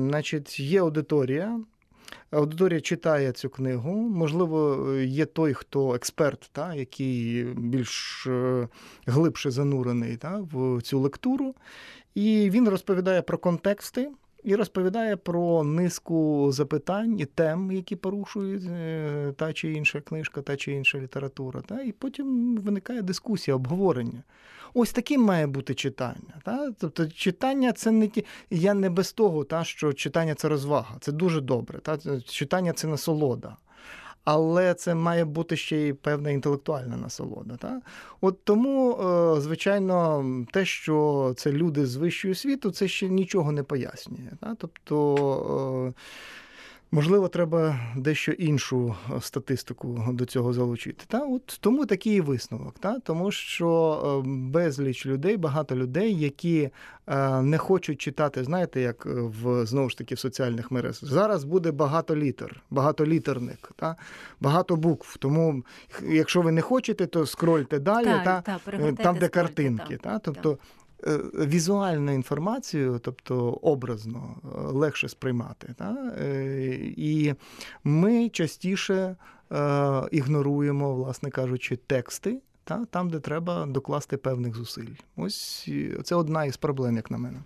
[0.09, 1.61] значить, є аудиторія.
[2.33, 3.93] Аудиторія читає цю книгу.
[3.93, 8.69] Можливо, є той, хто експерт, та, який більш е,
[9.07, 11.55] глибше занурений та, в цю лектуру.
[12.15, 14.11] І він розповідає про контексти
[14.45, 20.57] і розповідає про низку запитань і тем, які порушують е, та чи інша книжка, та
[20.57, 21.61] чи інша література.
[21.61, 24.23] Та, І потім виникає дискусія, обговорення.
[24.75, 26.41] Ось таким має бути читання.
[26.45, 26.71] Та?
[26.79, 28.25] Тобто читання це не ті.
[28.51, 31.79] Я не без того, та, що читання це розвага, це дуже добре.
[31.79, 32.21] Та?
[32.21, 33.57] Читання це насолода.
[34.25, 37.57] Але це має бути ще й певна інтелектуальна насолода.
[37.57, 37.81] Та?
[38.21, 43.63] От тому, е, звичайно, те, що це люди з вищою світу, це ще нічого не
[43.63, 44.31] пояснює.
[44.41, 44.55] Та?
[44.59, 45.95] Тобто.
[46.95, 51.05] Можливо, треба дещо іншу е, статистику до цього залучити.
[51.09, 56.71] Та от тому такий висновок, та тому що е, безліч людей, багато людей, які
[57.07, 61.11] е, не хочуть читати, знаєте, як в знову ж таки в соціальних мережах.
[61.11, 63.97] Зараз буде багато літер, багатолітерник, та
[64.41, 65.17] багато букв.
[65.19, 65.65] Тому,
[66.09, 69.97] якщо ви не хочете, то скрольте далі, та, та, та там, де картинки.
[69.97, 70.57] Та, тобто Е,
[71.35, 75.75] візуальну інформацію, тобто образно, е, легше сприймати.
[75.79, 76.15] Та?
[76.21, 77.35] Е, і
[77.85, 79.17] ми частіше
[80.11, 82.41] ігноруємо, власне кажучи, тексти.
[82.65, 84.95] Та, там, де треба докласти певних зусиль.
[85.17, 85.69] Ось
[86.05, 87.39] це одна із проблем, як на мене.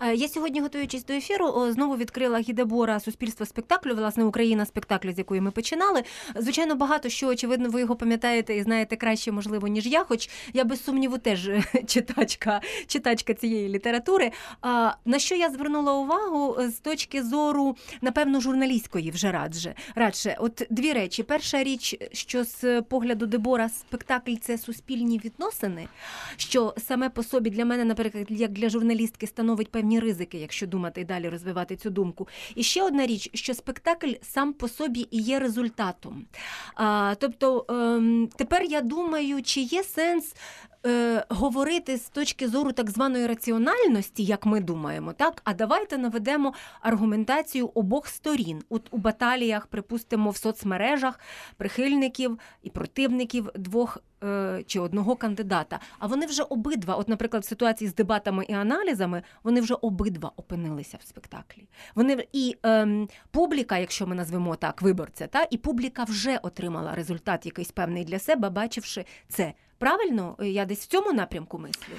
[0.00, 5.18] Е, я сьогодні, готуючись до ефіру, знову відкрила гідебора суспільства спектаклю, власне, Україна спектаклю, з
[5.18, 6.02] якої ми починали.
[6.36, 10.64] Звичайно, багато що, очевидно, ви його пам'ятаєте і знаєте краще, можливо, ніж я, хоч я
[10.64, 11.50] без сумніву теж
[11.86, 14.32] читачка читачка цієї літератури.
[14.62, 19.74] А на що я звернула увагу з точки зору, напевно, журналістської вже радше.
[19.94, 20.36] радше.
[20.38, 21.22] От дві речі.
[21.22, 25.88] Перша річ, що з погляду Дебора спектакль це суспільні відносини,
[26.36, 30.66] що саме по собі для мене, наприклад, як для журналістки становить становить певні ризики, якщо
[30.66, 32.28] думати і далі розвивати цю думку.
[32.54, 36.26] І ще одна річ, що спектакль сам по собі і є результатом.
[36.74, 40.34] А, Тобто ем, тепер я думаю, чи є сенс
[40.86, 46.54] е, говорити з точки зору так званої раціональності, як ми думаємо, так а давайте наведемо
[46.80, 48.62] аргументацію обох сторін.
[48.68, 51.20] От у баталіях, припустимо, в соцмережах
[51.56, 55.80] прихильників і противників двох е, чи одного кандидата.
[55.98, 60.32] А вони вже обидва, от, наприклад, в ситуації з дебатами і аналізами, вони вже обидва
[60.36, 61.68] опинилися в спектаклі.
[61.94, 67.46] Вони і е, публіка, якщо ми назвемо так, виборця, та і публіка вже отримала результат
[67.46, 69.54] якийсь певний для себе, бачивши це.
[69.80, 71.94] Правильно, я десь в цьому напрямку мислю.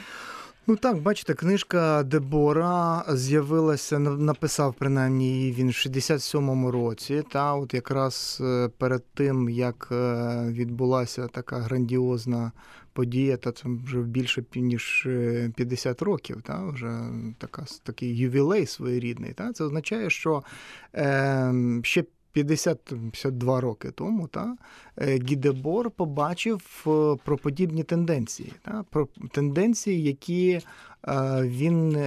[0.68, 7.24] Ну так, бачите, книжка Дебора з'явилася, написав принаймні її він в 67-му році.
[7.32, 12.52] Та от якраз е, перед тим, як е, відбулася така грандіозна
[12.94, 15.08] подія, та це вже більше ніж
[15.56, 17.00] 50 років, та вже
[17.38, 19.34] така такий ювілей своєрідний.
[19.34, 20.44] Та це означає, що
[20.96, 22.04] е, ще
[22.36, 24.56] 50-52 роки тому та,
[24.98, 30.62] е, Гідебор побачив е, про подібні тенденції, та, про тенденції, які е,
[31.42, 31.98] він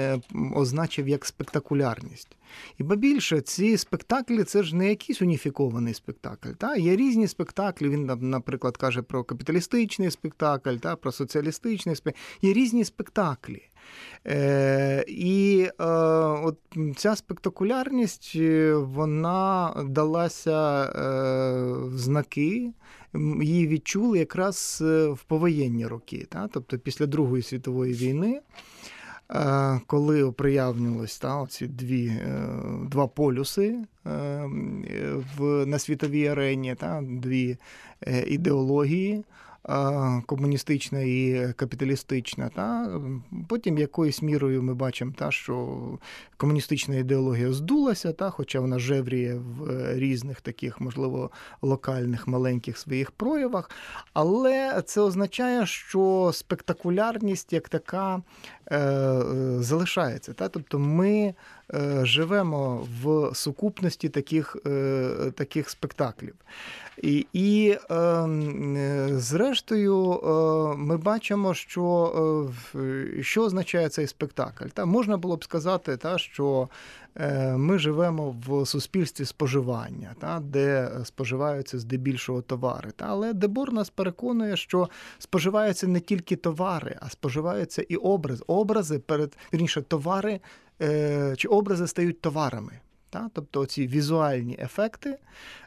[0.54, 2.36] означив як спектакулярність.
[2.78, 6.50] І ба більше, ці спектаклі це ж не якийсь уніфікований спектакль.
[6.58, 6.76] Та?
[6.76, 7.88] Є різні спектаклі.
[7.88, 12.20] Він, наприклад, каже про капіталістичний спектакль, та, про соціалістичний спектакль.
[12.42, 13.62] Є різні спектаклі.
[14.26, 15.84] Е, І е,
[16.44, 16.58] от
[16.96, 22.70] ця спектакулярність е, вона далася е, знаки,
[23.40, 26.48] її відчули якраз е, в повоєнні роки, та?
[26.52, 28.40] тобто після Другої світової війни.
[29.30, 32.12] Е, коли оприявнилось та, ці дві,
[32.90, 33.78] два полюси
[35.36, 37.56] в, на світовій арені, та, дві
[38.26, 39.24] ідеології,
[40.26, 42.48] комуністична і капіталістична.
[42.48, 43.00] Та?
[43.48, 45.78] Потім якоюсь мірою ми бачимо, та, що
[46.36, 51.30] комуністична ідеологія здулася, та, хоча вона жевріє в різних таких, можливо,
[51.62, 53.70] локальних маленьких своїх проявах.
[54.12, 58.22] Але це означає, що спектакулярність як така
[58.72, 59.22] е,
[59.58, 60.32] залишається.
[60.32, 60.48] Та?
[60.48, 61.34] Тобто ми
[61.74, 66.34] е, живемо в сукупності таких, е, таких спектаклів.
[67.02, 74.66] І, і ем, е, зрештою, е, ми бачимо, що е, що означає цей спектакль.
[74.66, 76.68] Та можна було б сказати, та що
[77.16, 82.90] е, ми живемо в суспільстві споживання, та де споживаються здебільшого товари.
[82.96, 88.44] Та але Дебор нас переконує, що споживаються не тільки товари, а споживаються і образи.
[88.46, 90.40] Образи перед вірніше, товари
[90.82, 92.72] е, чи образи стають товарами.
[93.10, 93.30] Та?
[93.32, 95.63] Тобто ці візуальні ефекти Е,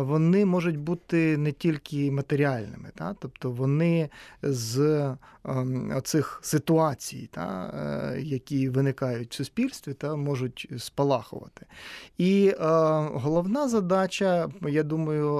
[0.00, 3.14] вони можуть бути не тільки матеріальними, та?
[3.18, 4.08] тобто вони
[4.42, 4.78] з
[5.44, 7.74] ем, оцих ситуацій, та?
[8.14, 11.66] Е, які виникають в суспільстві, та можуть спалахувати.
[12.18, 12.56] І е,
[13.12, 15.38] головна задача, я думаю,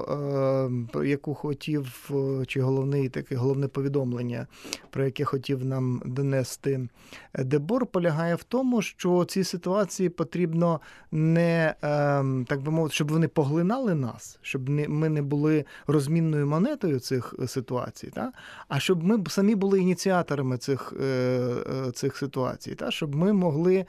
[0.95, 2.11] е, яку хотів,
[2.47, 4.47] чи головний таке головне повідомлення,
[4.91, 6.89] про яке хотів нам донести
[7.35, 10.81] Дебор, полягає в тому, що ці ситуації потрібно
[11.13, 17.01] не е, так би мовити, щоб вони поглинали нас, щоб ми не були розмінною монетою
[17.01, 18.33] цих е, ситуацій, та?
[18.69, 22.91] а щоб ми самі були ініціаторами цих е, е, цих ситуацій, та?
[22.91, 23.87] щоб ми могли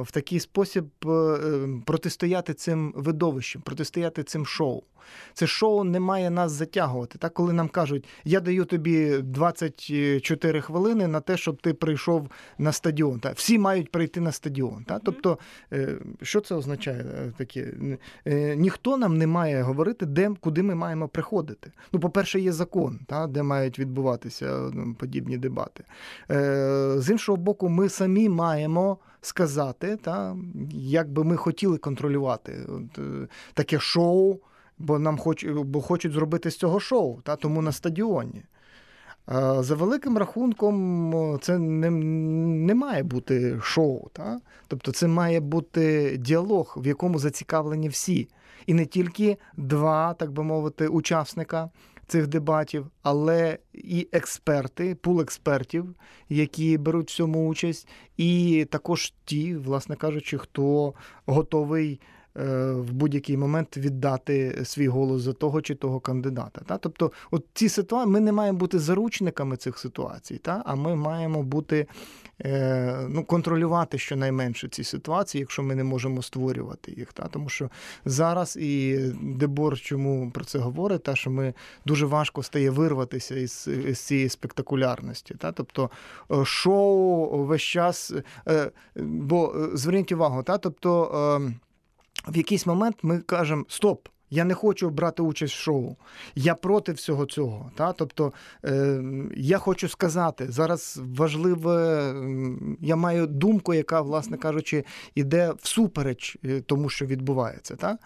[0.00, 0.84] в такий спосіб
[1.84, 4.82] протистояти цим видовищем, протистояти цим шоу.
[5.34, 7.18] Це шоу не має нас затягувати.
[7.18, 12.72] Так, Коли нам кажуть, я даю тобі 24 хвилини на те, щоб ти прийшов на
[12.72, 13.20] стадіон.
[13.20, 13.36] Так?
[13.36, 14.84] Всі мають прийти на стадіон.
[14.84, 15.02] Так?
[15.04, 15.38] Тобто,
[16.22, 17.04] що це означає?
[17.36, 17.72] таке?
[18.56, 21.72] Ніхто нам не має говорити, де, куди ми маємо приходити.
[21.92, 25.84] Ну, по-перше, є закон, та, де мають відбуватися ну, подібні дебати.
[26.30, 30.36] Е, з іншого боку, ми самі маємо сказати, та,
[30.74, 34.38] як би ми хотіли контролювати от, е, таке шоу,
[34.82, 38.42] бо нам хоч, бо хочуть зробити з цього шоу, та, тому на стадіоні.
[39.58, 44.08] За великим рахунком, це не не має бути шоу.
[44.12, 44.40] Та?
[44.68, 48.28] Тобто це має бути діалог, в якому зацікавлені всі
[48.66, 51.70] і не тільки два, так би мовити, учасника
[52.06, 55.94] цих дебатів, але і експерти, пул експертів,
[56.28, 60.94] які беруть в цьому участь, і також ті, власне кажучи, хто
[61.26, 62.00] готовий.
[62.38, 66.60] Е, в будь-який момент віддати свій голос за того чи того кандидата.
[66.66, 66.78] Та?
[66.78, 70.62] Тобто, от ці ситуації ми не маємо бути заручниками цих ситуацій, та?
[70.66, 71.86] а ми маємо бути
[72.44, 77.12] е, ну, контролювати щонайменше ці ситуації, якщо ми не можемо створювати їх.
[77.12, 77.28] Та?
[77.28, 77.70] Тому що
[78.04, 81.54] зараз і Дебор чому про це говорить, та що ми
[81.86, 85.34] дуже важко стає вирватися із, із цієї спектакулярності.
[85.34, 85.52] Та?
[85.52, 85.90] Тобто
[86.30, 88.12] е, шоу весь час,
[88.96, 90.58] бо зверніть увагу, та?
[90.58, 91.52] тобто.
[92.28, 94.08] В якийсь момент ми кажемо Стоп!
[94.34, 95.96] Я не хочу брати участь в шоу.
[96.34, 97.70] Я проти всього цього.
[97.74, 97.92] Та?
[97.92, 98.32] Тобто
[98.64, 99.02] е,
[99.36, 102.14] я хочу сказати, зараз важливе,
[102.80, 107.76] я маю думку, яка, власне кажучи, іде всупереч е, тому, що відбувається.
[107.76, 107.98] Та?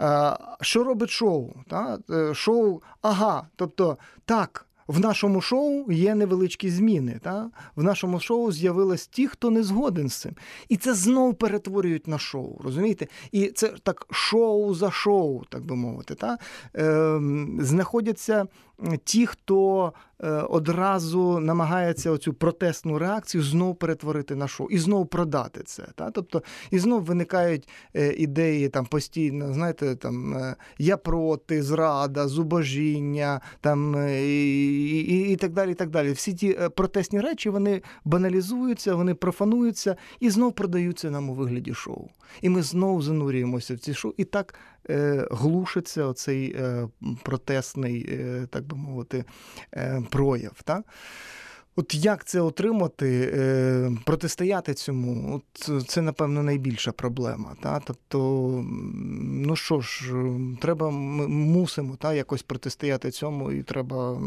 [0.00, 1.52] Е, що робить шоу?
[1.68, 1.98] Та?
[2.10, 4.66] Е, шоу, ага, тобто так.
[4.90, 7.20] В нашому шоу є невеличкі зміни.
[7.22, 7.50] Та?
[7.76, 10.32] В нашому шоу з'явились ті, хто не згоден з цим.
[10.68, 12.60] І це знов перетворюють на шоу.
[12.64, 13.06] Розумієте?
[13.32, 16.14] І це так шоу за шоу, так би мовити.
[16.14, 16.38] Та?
[16.76, 17.20] Е,
[17.60, 18.46] знаходяться
[19.04, 25.62] ті, хто е, одразу намагається оцю протестну реакцію знов перетворити на шоу і знов продати
[25.64, 25.86] це.
[25.94, 26.10] Та?
[26.10, 33.40] Тобто, і знов виникають е, ідеї там постійно, знаєте, там е, я проти, зрада, зубожіння,
[33.60, 35.70] там і, і, і так далі.
[35.70, 36.12] і так далі.
[36.12, 42.08] Всі ті протестні речі вони баналізуються, вони профануються і знов продаються нам у вигляді шоу.
[42.42, 44.54] І ми знов занурюємося в ці шоу, і так
[45.30, 46.88] глушиться оцей е,
[47.22, 48.20] протестний,
[48.50, 49.24] так би мовити,
[49.76, 50.62] е, прояв.
[50.64, 50.82] Та?
[51.80, 57.56] От як це отримати, е, протистояти цьому, от це, напевно, найбільша проблема.
[57.62, 57.80] Та?
[57.84, 58.18] Тобто,
[59.20, 60.14] ну що ж,
[60.60, 64.20] треба, ми мусимо та, якось протистояти цьому, і треба,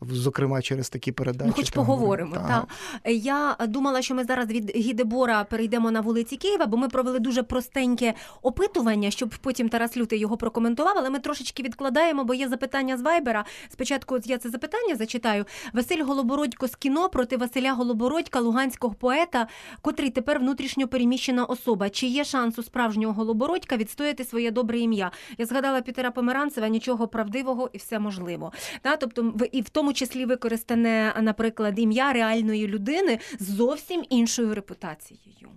[0.00, 1.48] зокрема, через такі передачі.
[1.48, 2.34] Ну, хоч там, поговоримо.
[2.34, 2.66] та.
[3.02, 3.10] Та.
[3.10, 7.42] Я думала, що ми зараз від Гідебора перейдемо на вулиці Києва, бо ми провели дуже
[7.42, 10.94] простеньке опитування, щоб потім Тарас Лютий його прокоментував.
[10.98, 13.44] Але ми трошечки відкладаємо, бо є запитання з Вайбера.
[13.68, 15.44] Спочатку я це запитання зачитаю.
[15.72, 19.46] Василь Голобородько з кіно проти Василя Голобородька, луганського поета,
[19.82, 21.90] котрий тепер внутрішньо переміщена особа.
[21.90, 25.10] Чи є шанс у справжнього Голобородька відстояти своє добре ім'я?
[25.38, 28.52] Я згадала Пітера Померанцева, нічого правдивого і все можливо.
[28.82, 35.48] Та, тобто, і в тому числі використане, наприклад, ім'я реальної людини з зовсім іншою репутацією.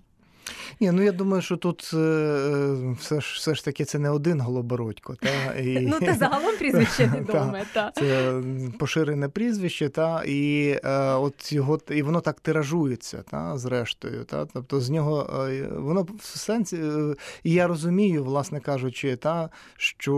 [0.79, 4.09] Ні, ну я думаю, що тут е, е, все ж все ж таки це не
[4.09, 5.15] один Голобородько.
[5.15, 5.79] Та, і...
[5.95, 7.65] Ну, це загалом прізвище відоме.
[7.73, 7.91] та.
[7.91, 8.41] Це
[8.79, 14.23] поширене прізвище, та, і, е, от його, і воно так тиражується, та, зрештою.
[14.23, 19.49] Та, тобто з нього е, воно в сенсі, е, і я розумію, власне кажучи, та,
[19.77, 20.15] що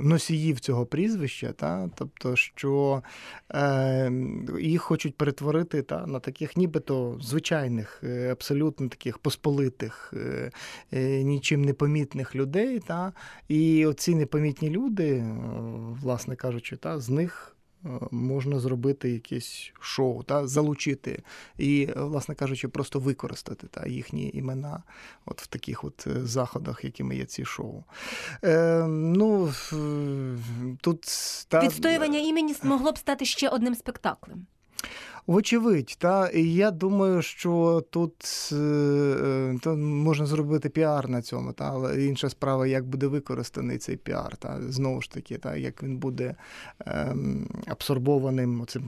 [0.00, 3.02] е, носіїв цього прізвища, та, тобто, що
[3.54, 4.12] е,
[4.60, 10.50] їх хочуть перетворити та, на таких нібито звичайних, е, абсолютно таких посполитих, е,
[10.92, 12.80] е, нічим не помітних людей.
[12.80, 13.12] Та,
[13.48, 15.36] і оці непомітні люди, е,
[16.02, 17.56] власне кажучи, та, з них
[18.10, 21.22] можна зробити якесь шоу, та, залучити
[21.58, 24.82] і, власне кажучи, просто використати та, їхні імена
[25.26, 27.84] от в таких от заходах, якими є ці шоу.
[28.44, 29.52] Е, ну,
[30.80, 31.00] тут,
[31.48, 34.46] та, Відстоювання імені могло б стати ще одним спектаклем.
[35.26, 41.52] Вочевидь, та і я думаю, що тут е, е, то можна зробити піар на цьому,
[41.52, 45.82] та але інша справа, як буде використаний цей піар, та знову ж таки, та як
[45.82, 46.34] він буде
[46.86, 48.82] ем, абсорбованим цим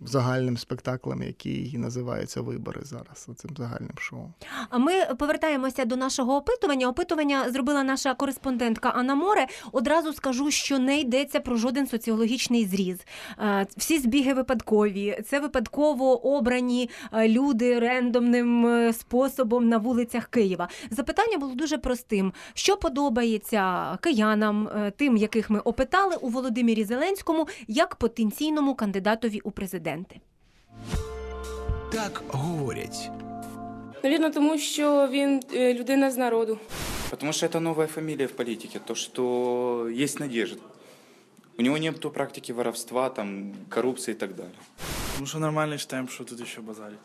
[0.00, 4.32] загальним спектаклем, який називається Вибори зараз, цим загальним шоу.
[4.70, 6.88] А ми повертаємося до нашого опитування.
[6.88, 9.46] Опитування зробила наша кореспондентка Анна Море.
[9.72, 12.98] Одразу скажу, що не йдеться про жоден соціологічний зріз.
[13.38, 15.22] Е, Всі збіги випадкові.
[15.26, 20.68] Це випадково обрані е, люди рендомним е, способом на вулицях Києва.
[20.90, 27.96] Запитання було дуже простим: що подобається киянам, тим, яких ми опитали у Володимирі Зеленському, як
[27.96, 30.20] потенційному кандидатові у президенти.
[31.92, 33.10] Так говорять.
[34.04, 36.58] Навірно, тому що він е, людина з народу.
[37.10, 40.60] Потому что это новая фамилия в политике, то, что есть надежда.
[41.58, 44.54] У него нет практики воровства, там, коррупции и так далее.
[45.20, 46.98] Ну що нормально читаємо, що тут ще базарить.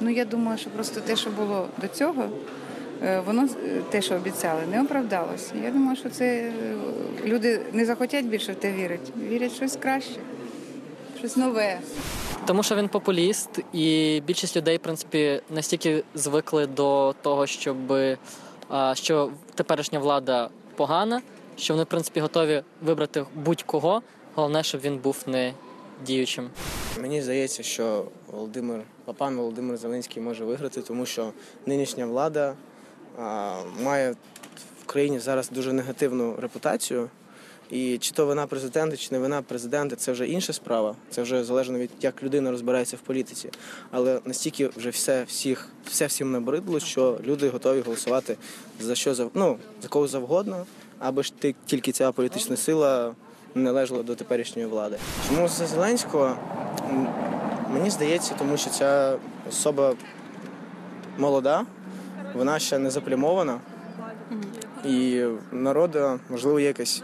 [0.00, 2.30] Ну я думаю, що просто те, що було до цього,
[3.02, 5.54] е, воно е, те, що обіцяли, не оправдалося.
[5.64, 6.52] Я думаю, що це
[7.24, 9.12] люди не захотять більше в те вірити.
[9.28, 10.16] Вірять в щось краще,
[11.22, 11.80] щось нове.
[12.46, 17.76] Тому що він популіст, і більшість людей, в принципі, настільки звикли до того, щоб
[18.94, 21.22] що теперішня влада погана,
[21.56, 24.02] що вони, в принципі, готові вибрати будь-кого.
[24.34, 25.52] Головне, щоб він був не
[26.06, 26.50] діючим.
[27.00, 28.80] Мені здається, що Володимир
[29.18, 31.32] пан Володимир Зеленський може виграти, тому що
[31.66, 32.54] нинішня влада
[33.18, 34.12] а, має
[34.82, 37.10] в країні зараз дуже негативну репутацію.
[37.72, 40.94] І чи то вина президента, чи не вина президента, це вже інша справа.
[41.10, 43.50] Це вже залежно від як людина розбирається в політиці.
[43.90, 48.36] Але настільки вже все всіх, все всім набридло, що люди готові голосувати
[48.80, 49.30] за що зав...
[49.34, 50.66] ну, за кого завгодно,
[50.98, 53.14] аби ж ти тільки ця політична сила
[53.54, 54.96] належала до теперішньої влади.
[55.28, 56.36] Чому за Зеленського?
[57.70, 59.16] Мені здається, тому що ця
[59.48, 59.94] особа
[61.18, 61.66] молода,
[62.34, 63.60] вона ще не заплямована.
[64.84, 67.02] І народу, можливо, якась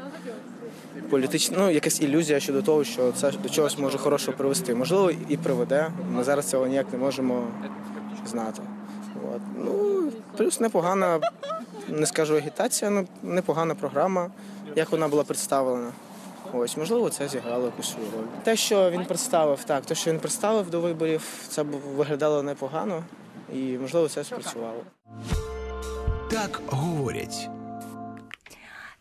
[1.11, 4.74] політична, ну, якась ілюзія щодо того, що це до чогось може хорошого привести.
[4.74, 5.90] Можливо, і приведе.
[6.12, 7.44] Ми зараз цього ніяк не можемо
[8.26, 8.62] знати.
[9.34, 9.40] От.
[9.64, 10.02] Ну,
[10.36, 11.20] плюс непогана,
[11.88, 14.30] не скажу агітація, але непогана програма,
[14.76, 15.92] як вона була представлена.
[16.52, 18.24] Ось, можливо, це зіграло якусь роль.
[18.42, 21.62] Те, що він представив, так, те, що він представив до виборів, це
[21.96, 23.04] виглядало непогано,
[23.54, 24.80] і можливо це спрацювало.
[26.30, 27.48] Так говорять.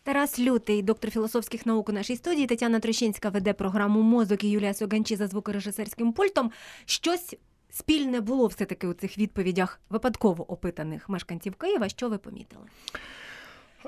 [0.08, 2.46] Тарас Лютий, доктор філософських наук у нашій студії.
[2.46, 6.50] Тетяна Трощинська веде програму Мозок і Юлія Соганчі за звукорежисерським пультом.
[6.84, 7.34] Щось
[7.70, 11.88] спільне було все-таки у цих відповідях випадково опитаних мешканців Києва.
[11.88, 12.62] Що ви помітили?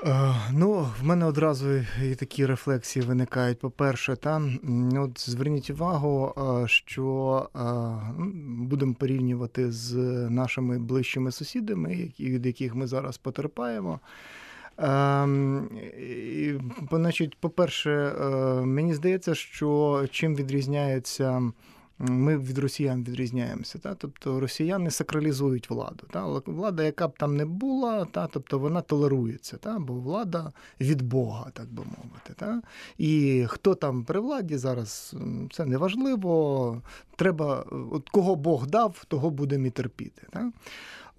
[0.06, 1.66] Е, Ну, в мене одразу
[2.04, 3.58] і такі рефлексії виникають.
[3.58, 4.58] По-перше, там
[4.96, 7.60] от зверніть увагу, е, що е,
[8.18, 9.94] ну, будемо порівнювати з
[10.30, 14.00] нашими ближчими сусідами, від яких ми зараз потерпаємо.
[14.80, 15.68] Ем,
[16.90, 18.26] Значить, по-перше, е,
[18.60, 21.52] мені здається, що чим відрізняється.
[22.02, 23.78] Ми від росіян відрізняємося.
[23.78, 23.94] Та?
[23.94, 26.06] Тобто росіяни сакралізують владу.
[26.10, 26.26] Та?
[26.46, 28.26] Влада, яка б там не була, та?
[28.26, 29.78] тобто вона толерується, та?
[29.78, 32.34] бо влада від Бога, так би мовити.
[32.36, 32.62] Та?
[32.98, 35.16] І хто там при владі зараз,
[35.52, 36.82] це не важливо.
[37.16, 40.22] Треба, от кого Бог дав, того будемо і терпіти.
[40.30, 40.52] Та?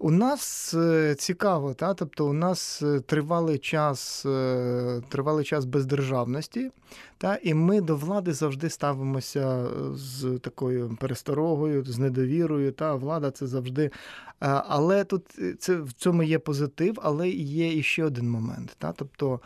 [0.04, 1.94] У нас е, цікаво, та?
[1.94, 6.70] тобто у нас е, тривалий час, е, тривалий час бездержавності,
[7.18, 7.38] та?
[7.42, 12.72] і ми до влади завжди ставимося з такою пересторогою, з недовірою.
[12.72, 12.94] Та?
[12.94, 13.90] Влада це завжди.
[14.40, 18.76] Але тут це, в цьому є позитив, але є і ще один момент.
[18.78, 18.92] Та?
[18.92, 19.40] Тобто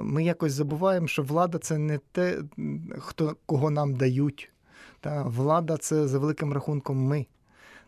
[0.00, 2.42] ми якось забуваємо, що влада це не те,
[2.98, 4.50] хто, кого нам дають.
[5.00, 5.22] Та?
[5.22, 7.26] Влада це за великим рахунком ми.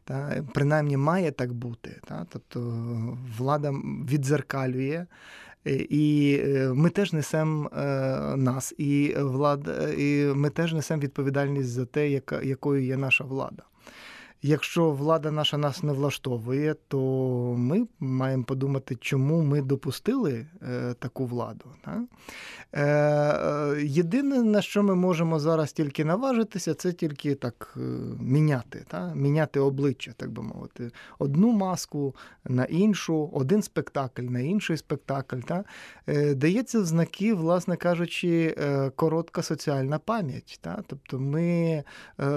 [0.09, 2.01] Та, принаймні має так бути.
[2.05, 2.27] Та?
[2.29, 2.61] Тобто
[3.39, 3.75] влада
[4.11, 5.07] відзеркалює,
[5.89, 6.39] і
[6.75, 7.71] ми теж несемо
[8.37, 13.63] нас, і влада, і ми теж несемо відповідальність за те, яка, якою є наша влада.
[14.43, 16.99] Якщо влада наша нас не влаштовує, то
[17.59, 21.65] ми маємо подумати, чому ми допустили е, таку владу.
[22.73, 27.75] Е, е, єдине, на що ми можемо зараз тільки наважитися, це тільки так
[28.21, 29.15] міняти, та?
[29.15, 30.91] міняти обличчя, так би мовити.
[31.19, 32.15] Одну маску
[32.45, 35.41] на іншу, один спектакль на інший спектакль.
[35.41, 35.65] Та?
[36.35, 38.57] Дається в знаки, власне кажучи,
[38.97, 40.59] коротка соціальна пам'ять.
[40.61, 40.83] Та?
[40.87, 41.85] Тобто ми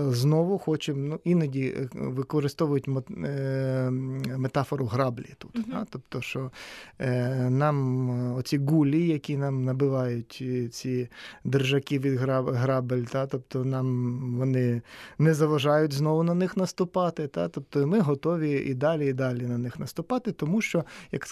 [0.10, 3.90] знову хочемо, ну, іноді використовують е,
[4.38, 5.72] метафору граблі тут.
[5.72, 5.86] Та?
[5.90, 6.52] Тобто, що
[7.00, 11.10] е, нам оці гулі, які нам набивають е, ці
[11.44, 13.28] держаки від грабель, та?
[13.28, 14.82] тобто нам вони
[15.18, 17.28] не заважають знову на них наступати.
[17.28, 17.48] Та?
[17.48, 21.28] Тобто ми готові і далі, і далі на них наступати, тому що, як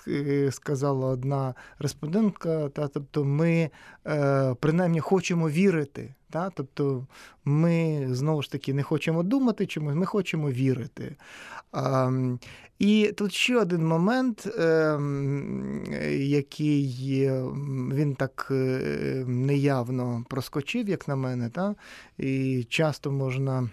[0.53, 2.87] сказала одна респондентка, та?
[2.87, 3.69] тобто ми
[4.59, 6.13] принаймні хочемо вірити.
[6.29, 6.49] Та?
[6.49, 7.07] Тобто
[7.45, 11.15] ми знову ж таки не хочемо думати чомусь, ми хочемо вірити.
[11.71, 12.11] А,
[12.79, 15.83] і тут ще один момент, ем,
[16.19, 17.29] який
[17.93, 21.75] він так е, неявно проскочив, як на мене, та?
[22.17, 23.69] і часто можна.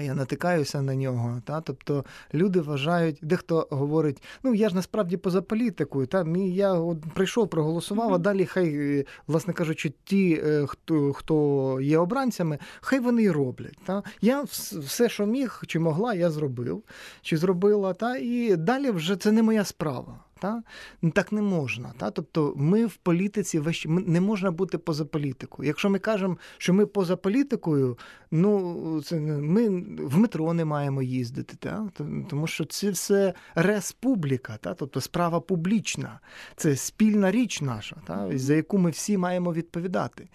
[0.00, 1.42] Я натикаюся на нього.
[1.44, 1.60] Та?
[1.60, 6.24] Тобто люди вважають, дехто говорить, ну я ж насправді поза політикою, та?
[6.24, 11.78] Мій, я от прийшов, проголосував, а далі хай, е, власне кажучи, ті, е, хто, хто
[11.80, 13.78] є обранцями, хай вони і роблять.
[13.84, 14.02] Та?
[14.20, 16.82] Я все, що міг чи могла, я зробив,
[17.22, 18.16] чи зробила, та?
[18.16, 20.25] і далі вже це не моя справа.
[20.40, 20.62] Та?
[21.02, 21.92] Ну, Так не можна.
[21.98, 22.10] Та?
[22.10, 25.66] Тобто ми в політиці весь- не можна бути поза політикою.
[25.66, 27.98] Якщо ми кажемо, що ми поза політикою,
[28.30, 29.68] ну це ми
[29.98, 31.88] в метро не маємо їздити, та?
[32.30, 34.74] Тому що це все республіка, та?
[34.74, 36.20] тобто справа публічна,
[36.56, 38.38] це спільна річ наша, та?
[38.38, 40.28] за яку ми всі маємо відповідати.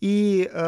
[0.00, 0.58] І е,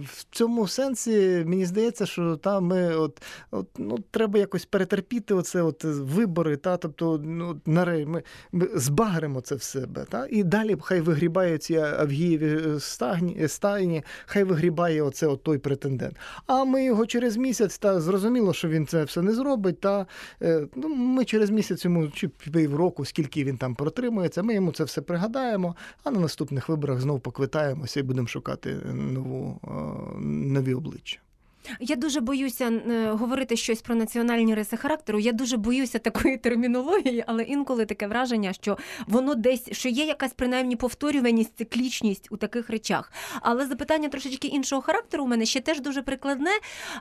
[0.00, 5.62] в цьому сенсі мені здається, що та, ми от, от, ну, треба якось перетерпіти оце
[5.62, 6.76] от вибори, та?
[6.76, 10.04] тобто ну, наре- ми, ми збагримо це в себе.
[10.08, 10.26] Та?
[10.30, 16.16] І далі хай вигрібає ці Авгієві стагні, стайні, хай вигрібає оце от той претендент.
[16.46, 19.80] А ми його через місяць, та зрозуміло, що він це все не зробить.
[19.80, 20.06] Та,
[20.42, 24.84] е, ну, ми через місяць йому чи півроку, скільки він там протримується, ми йому це
[24.84, 29.68] все пригадаємо, а на наступних виборах знову поквитаємося і будемо шукати нову, е,
[30.24, 31.18] нові обличчя.
[31.80, 35.18] Я дуже боюся е, говорити щось про національні риси характеру.
[35.18, 40.32] Я дуже боюся такої термінології, але інколи таке враження, що воно десь що є якась
[40.32, 43.12] принаймні повторюваність, циклічність у таких речах.
[43.40, 46.50] Але запитання трошечки іншого характеру у мене ще теж дуже прикладне.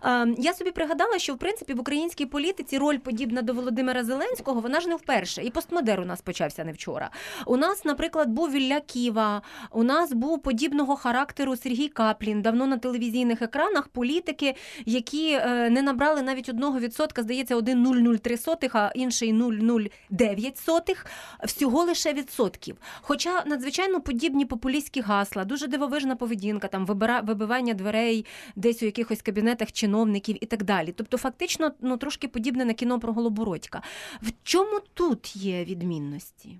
[0.05, 4.61] Е, Я собі пригадала, що в принципі в українській політиці роль подібна до Володимира Зеленського,
[4.61, 5.43] вона ж не вперше.
[5.43, 7.09] І постмодер у нас почався не вчора.
[7.45, 9.41] У нас, наприклад, був Вілля Ківа,
[9.71, 12.41] у нас був подібного характеру Сергій Каплін.
[12.41, 14.54] Давно на телевізійних екранах політики,
[14.85, 21.05] які е, не набрали навіть одного відсотка, здається, один 0,03, а інший 0,09,
[21.43, 22.77] всього лише відсотків.
[23.01, 26.85] Хоча надзвичайно подібні популістські гасла, дуже дивовижна поведінка, там
[27.23, 28.25] вибивання дверей
[28.55, 30.93] десь у якихось кабінетах чиновників і так далі.
[30.97, 33.81] Тобто, фактично, ну трошки подібне на кіно про Голобородька.
[34.21, 36.57] В чому тут є відмінності?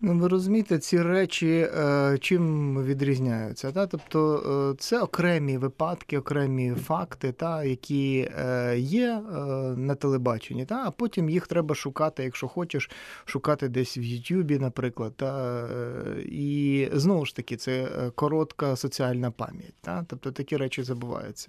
[0.00, 3.72] Ну, ви розумієте, ці речі е, чим відрізняються?
[3.72, 3.86] Та?
[3.86, 4.42] Тобто
[4.72, 9.20] е, це окремі випадки, окремі факти, та, які е, є
[9.76, 10.82] на телебаченні, та?
[10.86, 12.90] а потім їх треба шукати, якщо хочеш,
[13.24, 15.12] шукати десь в Ютубі, наприклад.
[15.16, 15.68] Та?
[16.24, 19.74] І знову ж таки, це коротка соціальна пам'ять.
[19.80, 20.04] Та?
[20.08, 21.48] Тобто такі речі забуваються.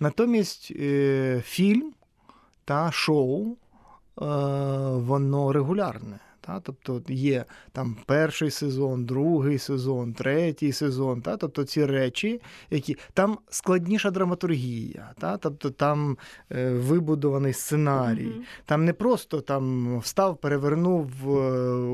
[0.00, 0.72] Натомість
[1.42, 1.92] фільм
[2.64, 3.56] та шоу,
[4.96, 6.18] воно регулярне.
[6.40, 6.60] Та?
[6.60, 11.22] Тобто є там перший сезон, другий сезон, третій сезон.
[11.22, 11.36] Та?
[11.36, 15.36] Тобто ці речі, які там складніша драматургія, та?
[15.36, 16.16] тобто там
[16.52, 18.26] е, вибудований сценарій.
[18.26, 18.64] Mm-hmm.
[18.66, 21.10] Там не просто там встав, перевернув,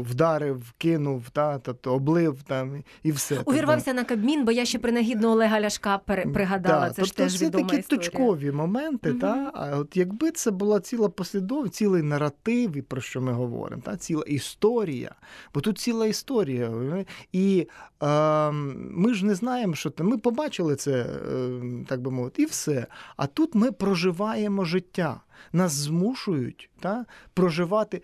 [0.02, 1.58] вдарив, кинув, та?
[1.58, 3.40] тобто облив там і все.
[3.44, 4.00] Увірвався тобто...
[4.00, 5.98] на Кабмін, бо я ще принагідно Олега Ляшка
[6.34, 6.88] пригадала.
[6.88, 8.02] Та, це тобто ж теж це відома такі історія.
[8.04, 9.10] точкові моменти.
[9.10, 9.20] Mm-hmm.
[9.20, 9.50] Та?
[9.54, 13.96] А от якби це була ціла послідовність, цілий наратив, про що ми говоримо, та?
[13.96, 15.14] ціла історія,
[15.54, 17.04] бо тут ціла історія.
[17.32, 17.68] І
[18.02, 20.06] е, ми ж не знаємо, що там.
[20.06, 22.86] Ми побачили це, е, так би мовити, і все.
[23.16, 25.20] А тут ми проживаємо життя.
[25.52, 28.02] Нас змушують та, проживати.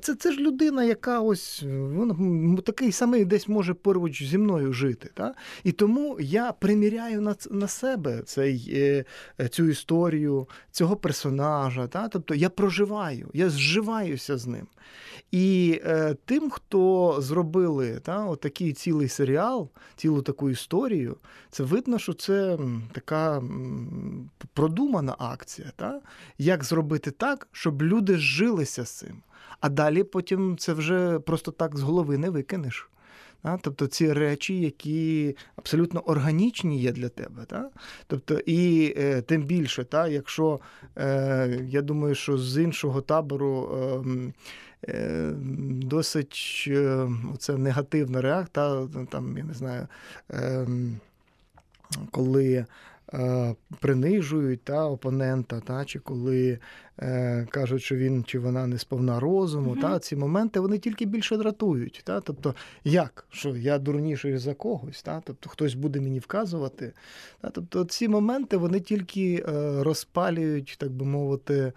[0.00, 5.10] Це це ж людина, яка ось вона такий самий десь може поруч зі мною жити.
[5.14, 5.34] Та?
[5.64, 8.70] І тому я приміряю на на себе цей,
[9.40, 11.86] е, цю історію, цього персонажа.
[11.86, 12.08] Та?
[12.08, 14.66] Тобто я проживаю, я зживаюся з ним.
[15.30, 21.16] І е, тим, хто зробили та, отакий цілий серіал, цілу таку історію,
[21.50, 22.58] це видно, що це
[22.92, 23.42] така
[24.52, 25.72] продумана акція.
[25.76, 26.00] Та?
[26.38, 29.22] Як зробити так, щоб люди зжилися з цим.
[29.64, 32.88] А далі потім це вже просто так з голови не викинеш.
[33.42, 37.44] А, тобто ці речі, які абсолютно органічні є для тебе.
[37.44, 37.70] Та?
[38.06, 40.60] Тобто, І е, тим більше, та, якщо
[40.98, 44.32] е, я думаю, що з іншого табору ем,
[44.88, 45.32] е,
[45.68, 47.08] досить е,
[47.38, 49.86] це негативна реакція, там, я не знаю,
[50.30, 50.66] е,
[52.10, 52.66] коли
[53.80, 56.58] принижують та, опонента, та, чи коли
[56.98, 59.74] е, кажуть, що він чи вона не сповна розуму.
[59.74, 59.80] Mm-hmm.
[59.80, 62.02] Та, Ці моменти вони тільки більше дратують.
[62.04, 62.54] Та, Тобто,
[62.84, 63.26] як?
[63.30, 66.92] Що я дурніший за когось, та, тобто хтось буде мені вказувати.
[67.40, 71.72] Та, Тобто ці моменти вони тільки е, розпалюють, так би мовити.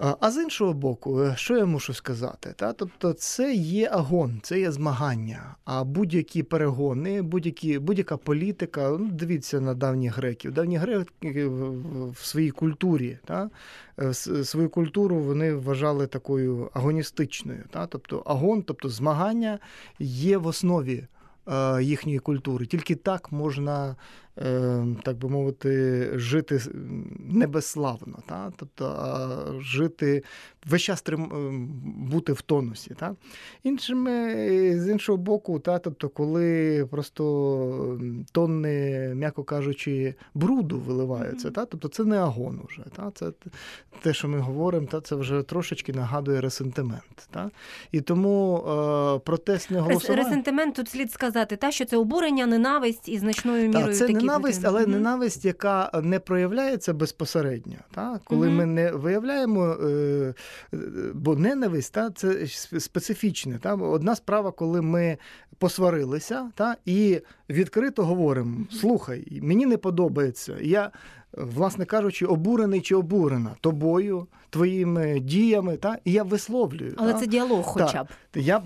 [0.00, 2.54] А з іншого боку, е, що я мушу сказати?
[2.56, 2.72] Та?
[2.72, 5.56] Тобто це є агон, це є змагання.
[5.64, 10.52] А будь-які перегони, будь-які, будь-яка політика, ну, дивіться на давніх греків.
[10.52, 11.46] Давні греки
[12.10, 13.50] в своїй культурі, та?
[13.98, 17.64] Е, свою культуру вони вважали такою агоністичною.
[17.70, 17.86] Та?
[17.86, 19.58] Тобто агон, тобто змагання
[19.98, 21.06] є в основі
[21.48, 22.66] е, їхньої культури.
[22.66, 23.96] Тільки так можна
[25.02, 26.60] так би мовити, жити
[27.18, 28.52] небеславно, та?
[28.56, 30.22] тобто а жити
[30.66, 31.50] весь час трим, е,
[32.10, 32.94] бути в тонусі.
[32.94, 33.14] Та?
[33.62, 34.34] Іншими,
[34.80, 35.78] з іншого боку, та?
[35.78, 38.00] тобто, коли просто
[38.32, 41.64] тонни, м'яко кажучи, бруду виливаються, та?
[41.64, 42.82] тобто це не агон вже.
[42.96, 43.10] Та?
[43.14, 43.32] Це
[44.02, 45.00] те, що ми говоримо, та?
[45.00, 47.28] це вже трошечки нагадує ресентимент.
[47.30, 47.50] Та?
[47.92, 50.22] І тому е, протестне голосування...
[50.22, 53.86] Ресентимент тут слід сказати, та, що це обурення, ненависть і значною мірою.
[53.86, 54.88] Та, це такі ненависть, але mm-hmm.
[54.88, 57.76] ненависть, яка не проявляється безпосередньо.
[57.94, 58.20] Та?
[58.24, 58.50] Коли mm-hmm.
[58.50, 60.34] ми не виявляємо, е,
[61.14, 62.46] бо ненависть та, це
[62.80, 63.58] специфічне.
[63.58, 63.74] Та?
[63.74, 65.18] Одна справа, коли ми
[65.58, 70.56] посварилися та, і відкрито говоримо: слухай, мені не подобається.
[70.60, 70.90] Я
[71.32, 76.94] власне кажучи, обурений чи обурена тобою, твоїми діями, та і я висловлюю.
[76.96, 77.18] Але та?
[77.18, 78.62] це діалог, хоча б та, я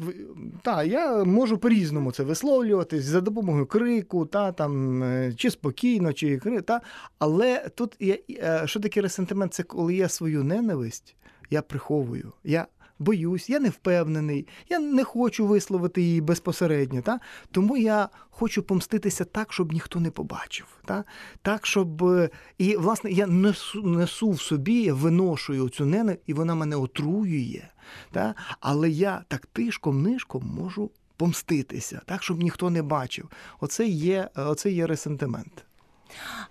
[0.62, 6.38] та, я можу по-різному це висловлюватись за допомогою крику, та там е, чи спокійно, чи
[6.66, 6.80] та.
[7.18, 9.54] Але тут я, е, що таке ресентимент?
[9.54, 11.16] Це коли я свою ненависть
[11.50, 12.32] я приховую.
[12.44, 12.66] Я
[12.98, 17.02] боюсь, я не впевнений, я не хочу висловити її безпосередньо.
[17.02, 17.20] Та?
[17.50, 20.66] Тому я хочу помститися так, щоб ніхто не побачив.
[20.84, 21.04] Та?
[21.42, 22.04] Так, щоб.
[22.04, 26.76] Е, і, власне, я несу несу в собі, я виношую цю ненависть, і вона мене
[26.76, 27.62] отруює.
[28.10, 28.34] Та?
[28.60, 33.28] Але я так тишком-нишком можу помститися, так, щоб ніхто не бачив.
[33.60, 35.64] Оце є, оце є ресентимент.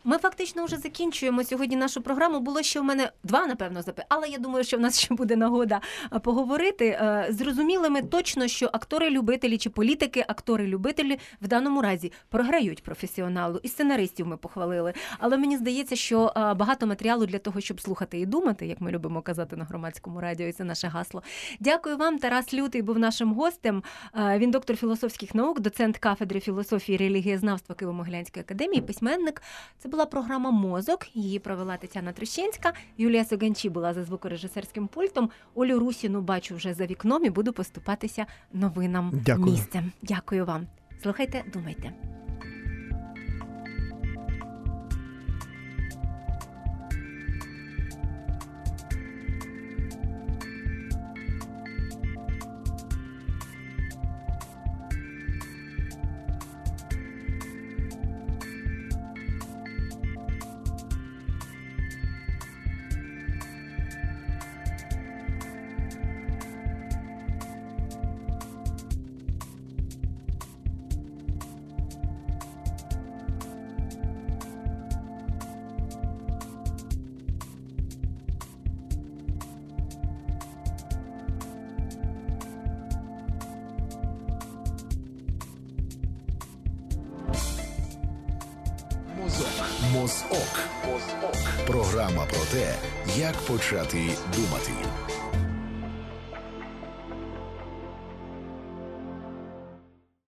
[0.04, 2.40] Ми фактично вже закінчуємо сьогодні нашу програму.
[2.40, 5.36] Було ще в мене два, напевно, запи, але я думаю, що в нас ще буде
[5.36, 5.82] нагода
[6.24, 6.88] поговорити.
[6.88, 13.60] Е, Зрозуміли ми точно, що актори-любителі чи політики, актори-любителі в даному разі програють професіоналу.
[13.64, 14.94] І сценаристів ми похвалили.
[15.20, 19.22] Але мені здається, що багато матеріалу для того, щоб слухати і думати, як ми любимо
[19.22, 21.24] казати на громадському радіо, і це наше гасло.
[21.60, 22.20] Дякую вам.
[22.20, 23.84] Тарас Лютий був нашим гостем.
[24.16, 29.42] Е, Він доктор філософських наук, доцент кафедри філософії і релігієзнавства Києво-Могилянської академії, письменник.
[29.80, 31.16] Це була програма Мозок.
[31.16, 32.74] Її провела Тетяна Трещинська.
[32.98, 35.30] Юлія Соганчі була за звукорежисерським пультом.
[35.56, 39.46] Олю Русіну бачу вже за вікном і буду поступатися новинам Дякую.
[39.46, 39.92] місцем.
[40.02, 40.68] Дякую вам.
[41.04, 41.94] Слухайте, думайте.